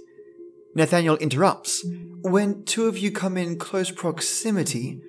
Nathaniel 0.76 1.18
interrupts. 1.18 1.86
When 2.22 2.64
two 2.64 2.88
of 2.88 2.98
you 2.98 3.12
come 3.12 3.38
in 3.38 3.58
close 3.58 3.92
proximity, 3.92 5.02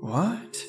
what? 0.00 0.62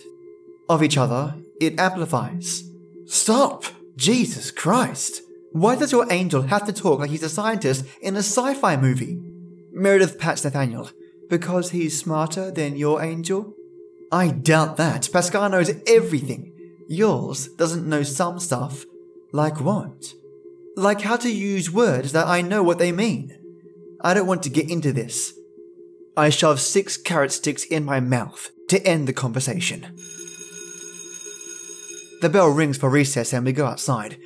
Of 0.70 0.84
each 0.84 0.98
other, 0.98 1.36
it 1.60 1.80
amplifies. 1.80 2.64
Stop! 3.06 3.66
Jesus 3.96 4.52
Christ! 4.52 5.22
Why 5.52 5.76
does 5.76 5.92
your 5.92 6.12
angel 6.12 6.44
have 6.44 6.66
to 6.68 6.74
talk 6.74 7.00
like 7.00 7.10
he's 7.10 7.24
a 7.24 7.30
scientist 7.30 7.86
in 8.02 8.16
a 8.16 8.20
sci 8.20 8.54
fi 8.54 8.78
movie? 8.78 9.20
Meredith 9.72 10.20
pats 10.20 10.44
Nathaniel. 10.44 10.90
Because 11.30 11.72
he's 11.72 12.00
smarter 12.00 12.52
than 12.52 12.78
your 12.78 13.02
angel? 13.02 13.54
I 14.12 14.30
doubt 14.30 14.78
that. 14.78 15.10
Pascal 15.12 15.50
knows 15.50 15.72
everything. 15.86 16.54
Yours 16.88 17.48
doesn't 17.48 17.88
know 17.88 18.04
some 18.04 18.40
stuff. 18.40 18.86
Like 19.34 19.60
what? 19.60 20.14
Like 20.76 21.02
how 21.02 21.18
to 21.18 21.34
use 21.34 21.72
words 21.72 22.14
that 22.14 22.28
I 22.28 22.42
know 22.42 22.64
what 22.64 22.78
they 22.78 22.92
mean. 22.92 23.38
I 24.02 24.14
don't 24.14 24.28
want 24.28 24.44
to 24.44 24.50
get 24.50 24.70
into 24.70 24.94
this. 24.94 25.34
I 26.16 26.30
shove 26.30 26.62
six 26.62 26.98
carrot 26.98 27.32
sticks 27.32 27.64
in 27.66 27.84
my 27.84 28.00
mouth 28.00 28.52
to 28.70 28.86
end 28.88 29.08
the 29.08 29.14
conversation. 29.14 29.94
The 32.22 32.30
bell 32.30 32.50
rings 32.50 32.78
for 32.78 32.90
recess 32.90 33.34
and 33.34 33.46
we 33.46 33.52
go 33.52 33.66
outside. 33.66 34.18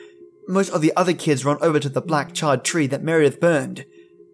Most 0.47 0.69
of 0.69 0.81
the 0.81 0.93
other 0.95 1.13
kids 1.13 1.45
run 1.45 1.57
over 1.61 1.79
to 1.79 1.89
the 1.89 2.01
black 2.01 2.33
charred 2.33 2.63
tree 2.63 2.87
that 2.87 3.03
Meredith 3.03 3.39
burned. 3.39 3.85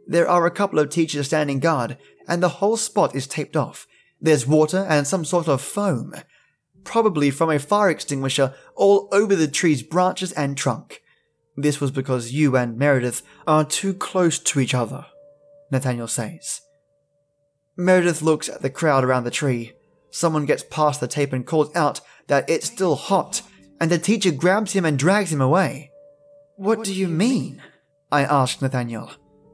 There 0.05 0.27
are 0.27 0.45
a 0.45 0.51
couple 0.51 0.79
of 0.79 0.89
teachers 0.89 1.27
standing 1.27 1.59
guard, 1.59 1.97
and 2.27 2.41
the 2.41 2.49
whole 2.49 2.77
spot 2.77 3.15
is 3.15 3.27
taped 3.27 3.57
off, 3.57 3.87
there's 4.19 4.47
water 4.47 4.85
and 4.89 5.05
some 5.05 5.25
sort 5.25 5.47
of 5.47 5.61
foam, 5.61 6.13
probably 6.83 7.31
from 7.31 7.49
a 7.49 7.59
fire 7.59 7.89
extinguisher 7.89 8.53
all 8.75 9.09
over 9.11 9.35
the 9.35 9.47
tree's 9.47 9.83
branches 9.83 10.31
and 10.31 10.57
trunk. 10.57 11.01
This 11.55 11.81
was 11.81 11.91
because 11.91 12.31
you 12.31 12.55
and 12.55 12.77
Meredith 12.77 13.21
are 13.45 13.65
too 13.65 13.93
close 13.93 14.39
to 14.39 14.59
each 14.59 14.73
other, 14.73 15.05
Nathaniel 15.71 16.07
says. 16.07 16.61
Meredith 17.75 18.21
looks 18.21 18.49
at 18.49 18.61
the 18.61 18.69
crowd 18.69 19.03
around 19.03 19.23
the 19.23 19.31
tree. 19.31 19.73
Someone 20.11 20.45
gets 20.45 20.63
past 20.63 20.99
the 20.99 21.07
tape 21.07 21.33
and 21.33 21.45
calls 21.45 21.75
out 21.75 22.01
that 22.27 22.49
it's 22.49 22.67
still 22.67 22.95
hot, 22.95 23.41
and 23.79 23.91
the 23.91 23.99
teacher 23.99 24.31
grabs 24.31 24.73
him 24.73 24.85
and 24.85 24.97
drags 24.97 25.31
him 25.31 25.41
away. 25.41 25.91
What 26.55 26.83
do 26.83 26.93
you 26.93 27.07
mean? 27.07 27.61
I 28.11 28.23
ask 28.23 28.61
Nathaniel. 28.61 29.11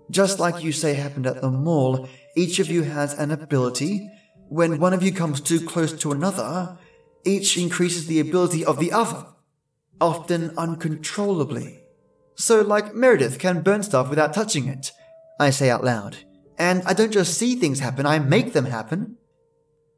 Just 0.10 0.40
like 0.40 0.64
you 0.64 0.72
say 0.72 0.94
happened 0.94 1.26
at 1.26 1.42
the 1.42 1.50
mall, 1.50 2.08
each 2.36 2.60
of 2.60 2.70
you 2.70 2.84
has 2.84 3.14
an 3.14 3.32
ability 3.32 4.10
when 4.50 4.80
one 4.80 4.94
of 4.94 5.04
you 5.04 5.12
comes 5.12 5.42
too 5.42 5.60
close 5.60 5.94
to 5.94 6.12
another, 6.12 6.78
each 7.26 7.58
increases 7.58 8.08
the 8.08 8.20
ability 8.20 8.64
of 8.66 8.80
the 8.80 8.92
other, 8.92 9.26
often 10.00 10.58
uncontrollably. 10.58 11.80
So, 12.36 12.62
like 12.62 12.96
Meredith 12.96 13.40
can 13.40 13.62
burn 13.62 13.84
stuff 13.84 14.10
without 14.10 14.34
touching 14.34 14.68
it, 14.68 14.92
I 15.40 15.50
say 15.50 15.70
out 15.70 15.84
loud. 15.84 16.18
And 16.58 16.84
I 16.84 16.94
don't 16.94 17.12
just 17.12 17.38
see 17.38 17.56
things 17.56 17.80
happen, 17.80 18.06
I 18.06 18.20
make 18.20 18.54
them 18.54 18.66
happen. 18.66 19.18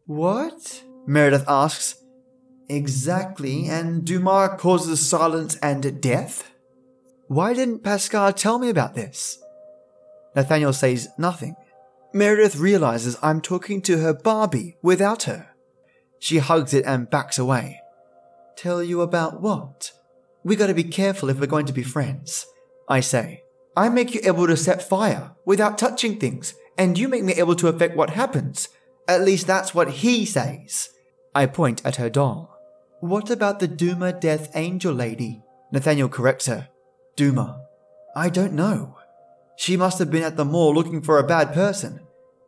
What? 0.06 0.84
Meredith 1.06 1.46
asks. 1.48 2.02
Exactly, 2.68 3.68
and 3.68 4.04
Dumas 4.06 4.60
causes 4.60 5.08
silence 5.08 5.56
and 5.58 6.02
death? 6.02 6.52
Why 7.28 7.54
didn't 7.54 7.84
Pascal 7.84 8.34
tell 8.34 8.58
me 8.60 8.70
about 8.70 8.96
this? 8.96 9.40
Nathaniel 10.36 10.74
says 10.74 11.08
nothing. 11.18 11.56
Meredith 12.16 12.56
realizes 12.56 13.18
I'm 13.22 13.42
talking 13.42 13.82
to 13.82 13.98
her 13.98 14.14
Barbie 14.14 14.78
without 14.82 15.24
her. 15.24 15.50
She 16.18 16.38
hugs 16.38 16.74
it 16.74 16.86
and 16.86 17.10
backs 17.10 17.38
away. 17.38 17.82
Tell 18.56 18.82
you 18.82 19.02
about 19.02 19.42
what? 19.42 19.92
We 20.42 20.56
gotta 20.56 20.74
be 20.74 20.86
careful 20.86 21.30
if 21.30 21.42
we're 21.42 21.48
going 21.48 21.66
to 21.66 21.74
be 21.74 21.84
friends. 21.84 22.46
I 22.88 23.02
say. 23.02 23.44
I 23.76 23.90
make 23.90 24.16
you 24.16 24.22
able 24.24 24.48
to 24.48 24.56
set 24.56 24.88
fire 24.88 25.32
without 25.44 25.78
touching 25.78 26.18
things, 26.18 26.54
and 26.78 26.98
you 26.98 27.10
make 27.10 27.26
me 27.26 27.34
able 27.34 27.56
to 27.56 27.68
affect 27.68 27.98
what 27.98 28.12
happens. 28.12 28.70
At 29.10 29.24
least 29.24 29.46
that's 29.46 29.76
what 29.76 29.92
he 29.92 30.26
says. 30.26 30.88
I 31.36 31.48
point 31.48 31.82
at 31.84 31.98
her 31.98 32.10
doll. 32.10 32.58
What 33.02 33.30
about 33.30 33.60
the 33.60 33.68
Duma 33.68 34.14
Death 34.14 34.50
Angel 34.56 34.94
lady? 34.94 35.44
Nathaniel 35.70 36.08
corrects 36.08 36.46
her. 36.46 36.70
Duma. 37.18 37.60
I 38.16 38.30
don't 38.30 38.54
know. 38.54 38.96
She 39.58 39.76
must 39.76 40.00
have 40.00 40.12
been 40.12 40.24
at 40.24 40.38
the 40.38 40.46
mall 40.46 40.74
looking 40.74 41.02
for 41.02 41.20
a 41.20 41.28
bad 41.28 41.54
person. 41.54 42.05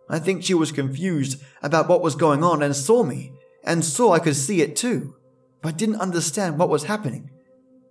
I 0.10 0.20
think 0.20 0.44
she 0.44 0.54
was 0.54 0.72
confused 0.72 1.42
about 1.62 1.90
what 1.90 2.02
was 2.02 2.16
going 2.16 2.44
on 2.44 2.64
and 2.64 2.76
saw 2.76 3.04
me, 3.04 3.34
and 3.64 3.84
saw 3.84 4.14
I 4.14 4.20
could 4.20 4.36
see 4.36 4.62
it 4.62 4.76
too, 4.76 5.16
but 5.62 5.78
didn't 5.78 6.02
understand 6.02 6.58
what 6.58 6.70
was 6.70 6.86
happening. 6.86 7.30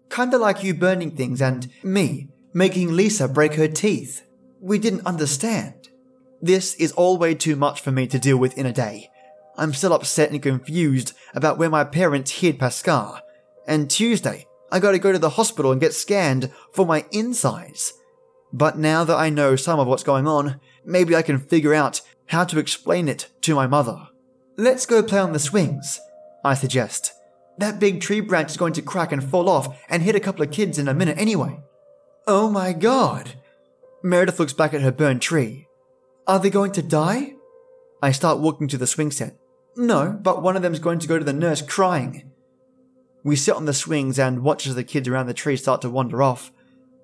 Kinda 0.08 0.38
like 0.38 0.62
you 0.62 0.72
burning 0.72 1.16
things 1.16 1.42
and 1.42 1.68
me 1.82 2.28
making 2.54 2.96
Lisa 2.96 3.28
break 3.28 3.54
her 3.54 3.68
teeth. 3.68 4.22
We 4.62 4.78
didn't 4.78 5.06
understand. 5.06 5.90
This 6.40 6.74
is 6.76 6.92
all 6.92 7.18
way 7.18 7.34
too 7.34 7.54
much 7.54 7.80
for 7.80 7.92
me 7.92 8.06
to 8.06 8.18
deal 8.18 8.38
with 8.38 8.56
in 8.56 8.64
a 8.64 8.72
day. 8.72 9.10
I'm 9.58 9.74
still 9.74 9.92
upset 9.92 10.30
and 10.30 10.42
confused 10.42 11.12
about 11.34 11.58
where 11.58 11.68
my 11.68 11.84
parents 11.84 12.30
hid 12.30 12.58
Pascal. 12.58 13.20
And 13.66 13.90
Tuesday, 13.90 14.46
I 14.70 14.78
gotta 14.78 14.98
go 14.98 15.12
to 15.12 15.18
the 15.18 15.30
hospital 15.30 15.70
and 15.70 15.80
get 15.80 15.92
scanned 15.92 16.50
for 16.72 16.86
my 16.86 17.04
insides. 17.10 17.92
But 18.52 18.78
now 18.78 19.04
that 19.04 19.16
I 19.16 19.28
know 19.28 19.56
some 19.56 19.78
of 19.78 19.86
what's 19.86 20.02
going 20.02 20.26
on, 20.26 20.60
maybe 20.84 21.14
I 21.14 21.22
can 21.22 21.38
figure 21.38 21.74
out 21.74 22.00
how 22.26 22.44
to 22.44 22.58
explain 22.58 23.08
it 23.08 23.28
to 23.42 23.54
my 23.54 23.66
mother. 23.66 24.08
Let's 24.56 24.86
go 24.86 25.02
play 25.02 25.18
on 25.18 25.32
the 25.32 25.38
swings, 25.38 26.00
I 26.44 26.54
suggest. 26.54 27.12
That 27.58 27.80
big 27.80 28.00
tree 28.00 28.20
branch 28.20 28.50
is 28.50 28.56
going 28.56 28.74
to 28.74 28.82
crack 28.82 29.12
and 29.12 29.22
fall 29.22 29.48
off 29.48 29.82
and 29.88 30.02
hit 30.02 30.14
a 30.14 30.20
couple 30.20 30.42
of 30.42 30.50
kids 30.50 30.78
in 30.78 30.88
a 30.88 30.94
minute 30.94 31.18
anyway. 31.18 31.60
Oh 32.26 32.50
my 32.50 32.72
god. 32.72 33.34
Meredith 34.02 34.38
looks 34.38 34.52
back 34.52 34.74
at 34.74 34.82
her 34.82 34.92
burned 34.92 35.22
tree. 35.22 35.66
Are 36.26 36.38
they 36.38 36.50
going 36.50 36.72
to 36.72 36.82
die? 36.82 37.34
I 38.02 38.12
start 38.12 38.40
walking 38.40 38.68
to 38.68 38.78
the 38.78 38.86
swing 38.86 39.10
set. 39.10 39.36
No, 39.76 40.18
but 40.22 40.42
one 40.42 40.56
of 40.56 40.62
them's 40.62 40.78
going 40.78 40.98
to 41.00 41.08
go 41.08 41.18
to 41.18 41.24
the 41.24 41.32
nurse 41.32 41.62
crying. 41.62 42.30
We 43.22 43.36
sit 43.36 43.56
on 43.56 43.64
the 43.64 43.74
swings 43.74 44.18
and 44.18 44.42
watch 44.42 44.66
as 44.66 44.74
the 44.74 44.84
kids 44.84 45.08
around 45.08 45.26
the 45.26 45.34
tree 45.34 45.56
start 45.56 45.82
to 45.82 45.90
wander 45.90 46.22
off. 46.22 46.52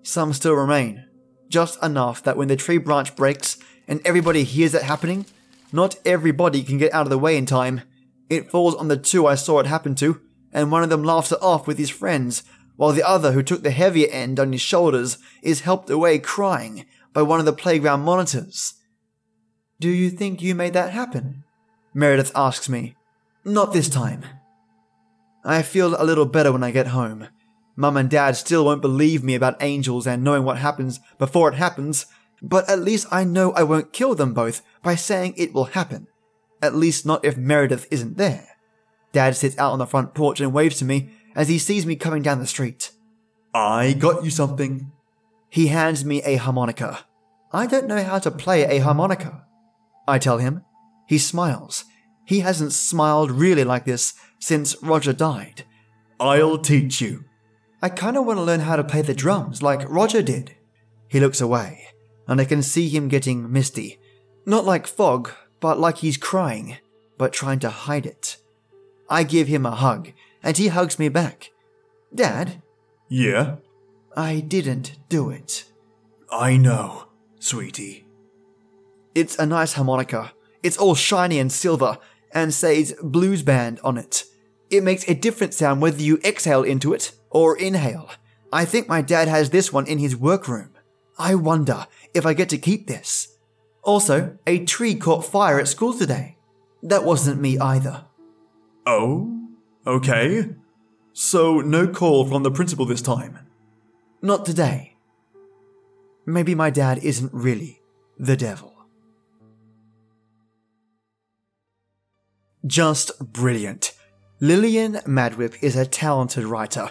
Some 0.03 0.33
still 0.33 0.55
remain, 0.55 1.07
just 1.49 1.83
enough 1.83 2.23
that 2.23 2.37
when 2.37 2.49
the 2.49 2.57
tree 2.57 2.79
branch 2.79 3.15
breaks 3.17 3.59
and 3.87 4.01
everybody 4.05 4.45
hears 4.45 4.75
it 4.75 4.83
happening, 4.83 5.27
not 5.73 5.97
everybody 6.05 6.63
can 6.63 6.79
get 6.79 6.93
out 6.93 7.07
of 7.07 7.11
the 7.11 7.19
way 7.19 7.37
in 7.37 7.47
time. 7.47 7.83
It 8.29 8.51
falls 8.51 8.75
on 8.75 8.89
the 8.89 8.97
two 8.97 9.27
I 9.27 9.35
saw 9.35 9.61
it 9.61 9.67
happen 9.67 9.95
to, 9.97 10.21
and 10.53 10.71
one 10.71 10.83
of 10.83 10.91
them 10.91 11.03
laughs 11.03 11.33
it 11.33 11.39
off 11.43 11.67
with 11.67 11.79
his 11.79 11.91
friends, 11.91 12.43
while 12.77 12.93
the 12.93 13.07
other, 13.07 13.33
who 13.33 13.43
took 13.43 13.63
the 13.63 13.71
heavier 13.71 14.09
end 14.11 14.41
on 14.41 14.53
his 14.53 14.61
shoulders, 14.61 15.19
is 15.43 15.61
helped 15.61 15.91
away 15.91 16.19
crying 16.19 16.85
by 17.13 17.23
one 17.23 17.41
of 17.41 17.47
the 17.47 17.53
playground 17.53 18.01
monitors. 18.01 18.75
Do 19.81 19.89
you 19.89 20.11
think 20.11 20.41
you 20.41 20.55
made 20.55 20.73
that 20.75 20.93
happen? 20.93 21.45
Meredith 21.95 22.33
asks 22.35 22.69
me. 22.69 22.95
Not 23.45 23.73
this 23.73 23.89
time. 23.89 24.25
I 25.45 25.63
feel 25.63 26.01
a 26.01 26.05
little 26.05 26.27
better 26.27 26.53
when 26.53 26.63
I 26.63 26.71
get 26.71 26.89
home. 26.89 27.29
Mum 27.75 27.97
and 27.97 28.09
Dad 28.09 28.37
still 28.37 28.65
won't 28.65 28.83
believe 28.83 29.25
me 29.25 29.35
about 29.35 29.63
angels 29.63 30.07
and 30.07 30.23
knowing 30.23 30.45
what 30.45 30.59
happens 30.59 31.01
before 31.19 31.49
it 31.49 31.57
happens, 31.57 32.07
but 32.43 32.69
at 32.69 32.81
least 32.81 33.07
I 33.11 33.25
know 33.25 33.53
I 33.53 33.63
won't 33.63 33.93
kill 33.93 34.15
them 34.15 34.35
both 34.35 34.63
by 34.83 34.97
saying 34.97 35.35
it 35.37 35.55
will 35.55 35.65
happen. 35.65 36.09
At 36.61 36.75
least 36.75 37.07
not 37.07 37.25
if 37.25 37.37
Meredith 37.37 37.87
isn't 37.91 38.17
there. 38.17 38.49
Dad 39.13 39.37
sits 39.37 39.57
out 39.59 39.73
on 39.73 39.79
the 39.79 39.87
front 39.87 40.15
porch 40.15 40.41
and 40.41 40.53
waves 40.53 40.79
to 40.79 40.85
me 40.85 41.11
as 41.35 41.49
he 41.49 41.59
sees 41.59 41.87
me 41.87 41.97
coming 41.97 42.23
down 42.23 42.41
the 42.41 42.47
street. 42.47 42.91
I 43.55 43.93
got 43.93 44.25
you 44.25 44.31
something. 44.31 44.91
He 45.49 45.69
hands 45.69 46.05
me 46.05 46.23
a 46.23 46.37
harmonica. 46.37 47.07
I 47.53 47.67
don't 47.67 47.87
know 47.87 48.03
how 48.03 48.19
to 48.19 48.31
play 48.31 48.65
a 48.65 48.79
harmonica. 48.79 49.45
I 50.09 50.19
tell 50.19 50.39
him. 50.39 50.63
He 51.07 51.19
smiles. 51.19 51.85
He 52.25 52.41
hasn't 52.41 52.73
smiled 52.73 53.31
really 53.31 53.65
like 53.65 53.85
this 53.85 54.15
since 54.39 54.81
Roger 54.83 55.13
died. 55.13 55.65
I'll 56.19 56.59
teach 56.59 57.01
you. 57.01 57.25
I 57.83 57.89
kind 57.89 58.17
of 58.17 58.25
want 58.25 58.39
to 58.39 58.45
learn 58.45 58.61
how 58.61 58.77
to 58.77 58.85
play 58.85 59.03
the 59.03 59.15
drums 59.15 59.63
like 59.63 59.89
Roger 59.89 60.23
did. 60.23 60.55
He 61.09 61.21
looks 61.21 61.41
away, 61.41 61.89
and 62.27 62.41
I 62.41 62.45
can 62.45 62.63
see 62.63 62.89
him 62.89 63.09
getting 63.09 63.53
misty. 63.53 63.99
Not 64.47 64.65
like 64.65 64.87
fog, 64.87 65.31
but 65.61 65.79
like 65.79 65.99
he's 65.99 66.17
crying, 66.17 66.79
but 67.19 67.33
trying 67.33 67.59
to 67.61 67.71
hide 67.71 68.07
it. 68.07 68.37
I 69.09 69.23
give 69.23 69.49
him 69.49 69.67
a 69.67 69.73
hug, 69.73 70.13
and 70.43 70.57
he 70.57 70.69
hugs 70.69 70.99
me 70.99 71.09
back. 71.09 71.51
Dad? 72.15 72.63
Yeah? 73.09 73.57
I 74.17 74.41
didn't 74.41 74.97
do 75.09 75.31
it. 75.31 75.65
I 76.31 76.57
know, 76.57 77.09
sweetie. 77.39 78.07
It's 79.15 79.39
a 79.39 79.47
nice 79.47 79.75
harmonica. 79.75 80.33
It's 80.63 80.79
all 80.79 80.95
shiny 80.95 81.39
and 81.39 81.53
silver, 81.53 81.99
and 82.33 82.55
says 82.55 82.95
blues 83.03 83.43
band 83.43 83.81
on 83.85 83.99
it. 83.99 84.25
It 84.71 84.83
makes 84.83 85.07
a 85.09 85.15
different 85.15 85.53
sound 85.53 85.83
whether 85.83 86.01
you 86.01 86.19
exhale 86.25 86.63
into 86.63 86.95
it 86.95 87.13
or 87.31 87.57
inhale. 87.59 88.11
I 88.53 88.65
think 88.65 88.89
my 88.89 89.03
dad 89.03 89.29
has 89.29 89.51
this 89.51 89.73
one 89.73 89.87
in 89.87 89.99
his 89.99 90.17
workroom. 90.17 90.71
I 91.19 91.35
wonder 91.35 91.87
if 92.15 92.27
I 92.27 92.35
get 92.35 92.49
to 92.51 92.59
keep 92.59 92.87
this. 92.87 93.37
Also, 93.83 94.39
a 94.47 94.65
tree 94.65 94.95
caught 94.95 95.25
fire 95.25 95.59
at 95.59 95.69
school 95.69 95.93
today. 95.93 96.37
That 96.83 97.05
wasn't 97.05 97.41
me 97.41 97.59
either. 97.59 98.05
Oh? 98.87 99.49
Okay. 99.87 100.51
So, 101.13 101.61
no 101.61 101.87
call 101.89 102.27
from 102.27 102.43
the 102.43 102.51
principal 102.51 102.87
this 102.87 103.03
time? 103.03 103.39
Not 104.23 104.47
today. 104.47 104.97
Maybe 106.25 106.55
my 106.55 106.71
dad 106.71 106.99
isn't 106.99 107.33
really 107.35 107.83
the 108.19 108.37
devil. 108.37 108.73
Just 112.65 113.19
brilliant. 113.33 113.93
Lillian 114.41 114.95
Madwhip 115.07 115.57
is 115.61 115.75
a 115.75 115.85
talented 115.85 116.45
writer. 116.45 116.91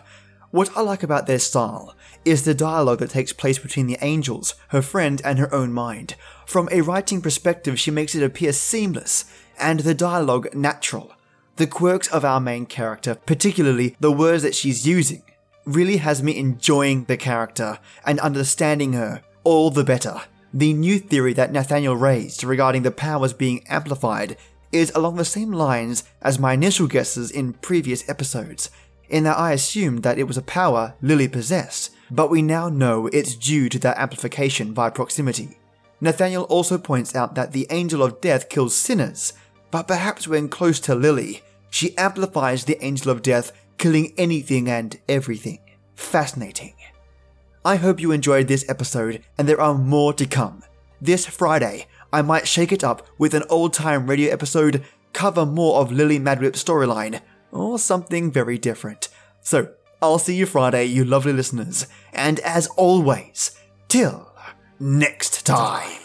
What 0.52 0.70
I 0.76 0.82
like 0.82 1.04
about 1.04 1.28
their 1.28 1.40
style 1.40 1.96
is 2.26 2.44
the 2.44 2.54
dialogue 2.54 3.00
that 3.00 3.10
takes 3.10 3.34
place 3.34 3.60
between 3.60 3.88
the 3.88 3.98
angels, 4.02 4.56
her 4.70 4.82
friend, 4.82 5.22
and 5.24 5.40
her 5.40 5.54
own 5.54 5.72
mind. 5.72 6.16
From 6.46 6.70
a 6.72 6.82
writing 6.82 7.22
perspective, 7.22 7.80
she 7.80 7.92
makes 7.92 8.16
it 8.16 8.24
appear 8.24 8.54
seamless, 8.54 9.26
and 9.60 9.82
the 9.82 9.94
dialogue 9.94 10.54
natural. 10.54 11.14
The 11.58 11.68
quirks 11.68 12.08
of 12.08 12.26
our 12.26 12.40
main 12.40 12.66
character, 12.66 13.16
particularly 13.16 13.96
the 14.00 14.12
words 14.12 14.44
that 14.44 14.56
she's 14.56 14.88
using, 14.88 15.24
really 15.66 15.98
has 15.98 16.24
me 16.24 16.38
enjoying 16.38 17.06
the 17.06 17.18
character 17.18 17.80
and 18.06 18.20
understanding 18.20 18.94
her 18.94 19.22
all 19.44 19.70
the 19.70 19.84
better. 19.84 20.22
The 20.54 20.74
new 20.74 21.00
theory 21.00 21.34
that 21.34 21.52
Nathaniel 21.52 21.96
raised 21.96 22.44
regarding 22.44 22.84
the 22.84 22.92
powers 22.92 23.34
being 23.34 23.66
amplified 23.68 24.38
is 24.72 24.92
along 24.96 25.16
the 25.16 25.26
same 25.26 25.52
lines 25.52 26.04
as 26.22 26.40
my 26.40 26.54
initial 26.54 26.88
guesses 26.88 27.32
in 27.32 27.54
previous 27.54 28.08
episodes, 28.10 28.70
in 29.10 29.24
that 29.26 29.38
I 29.38 29.52
assumed 29.52 30.04
that 30.04 30.18
it 30.18 30.24
was 30.24 30.38
a 30.38 30.42
power 30.42 30.96
Lily 31.02 31.28
possessed, 31.28 31.92
but 32.12 32.30
we 32.30 32.42
now 32.42 32.68
know 32.68 33.08
it's 33.08 33.36
due 33.36 33.70
to 33.70 33.80
that 33.80 33.98
amplification 33.98 34.74
by 34.74 34.90
proximity. 34.90 35.58
Nathaniel 36.02 36.44
also 36.44 36.78
points 36.78 37.16
out 37.16 37.36
that 37.36 37.54
the 37.54 37.66
Angel 37.70 38.04
of 38.04 38.20
Death 38.20 38.50
kills 38.50 38.76
sinners, 38.76 39.34
but 39.72 39.88
perhaps 39.88 40.28
when 40.28 40.50
close 40.50 40.80
to 40.82 40.94
Lily, 40.94 41.42
she 41.70 41.98
amplifies 41.98 42.66
the 42.66 42.84
Angel 42.84 43.12
of 43.12 43.22
Death, 43.22 43.54
killing 43.78 44.14
anything 44.18 44.70
and 44.70 45.00
everything. 45.08 45.60
Fascinating. 45.96 46.76
I 47.64 47.78
hope 47.78 48.02
you 48.02 48.12
enjoyed 48.12 48.48
this 48.48 48.68
episode, 48.68 49.24
and 49.38 49.48
there 49.48 49.62
are 49.62 49.76
more 49.76 50.14
to 50.14 50.26
come. 50.26 50.64
This 51.00 51.26
Friday, 51.26 51.88
I 52.12 52.22
might 52.24 52.48
shake 52.48 52.72
it 52.72 52.84
up 52.84 53.08
with 53.18 53.34
an 53.34 53.44
old 53.50 53.74
time 53.74 54.08
radio 54.08 54.34
episode, 54.34 54.84
cover 55.14 55.46
more 55.46 55.80
of 55.80 55.92
Lily 55.92 56.20
Madwhip's 56.20 56.64
storyline, 56.64 57.22
or 57.52 57.80
something 57.80 58.32
very 58.32 58.58
different. 58.58 59.08
So, 59.42 59.70
I'll 60.02 60.20
see 60.20 60.36
you 60.36 60.46
Friday, 60.46 60.86
you 60.86 61.06
lovely 61.06 61.34
listeners, 61.34 61.88
and 62.12 62.40
as 62.40 62.68
always, 62.70 63.52
till 63.88 64.34
next 64.80 65.46
time. 65.46 66.01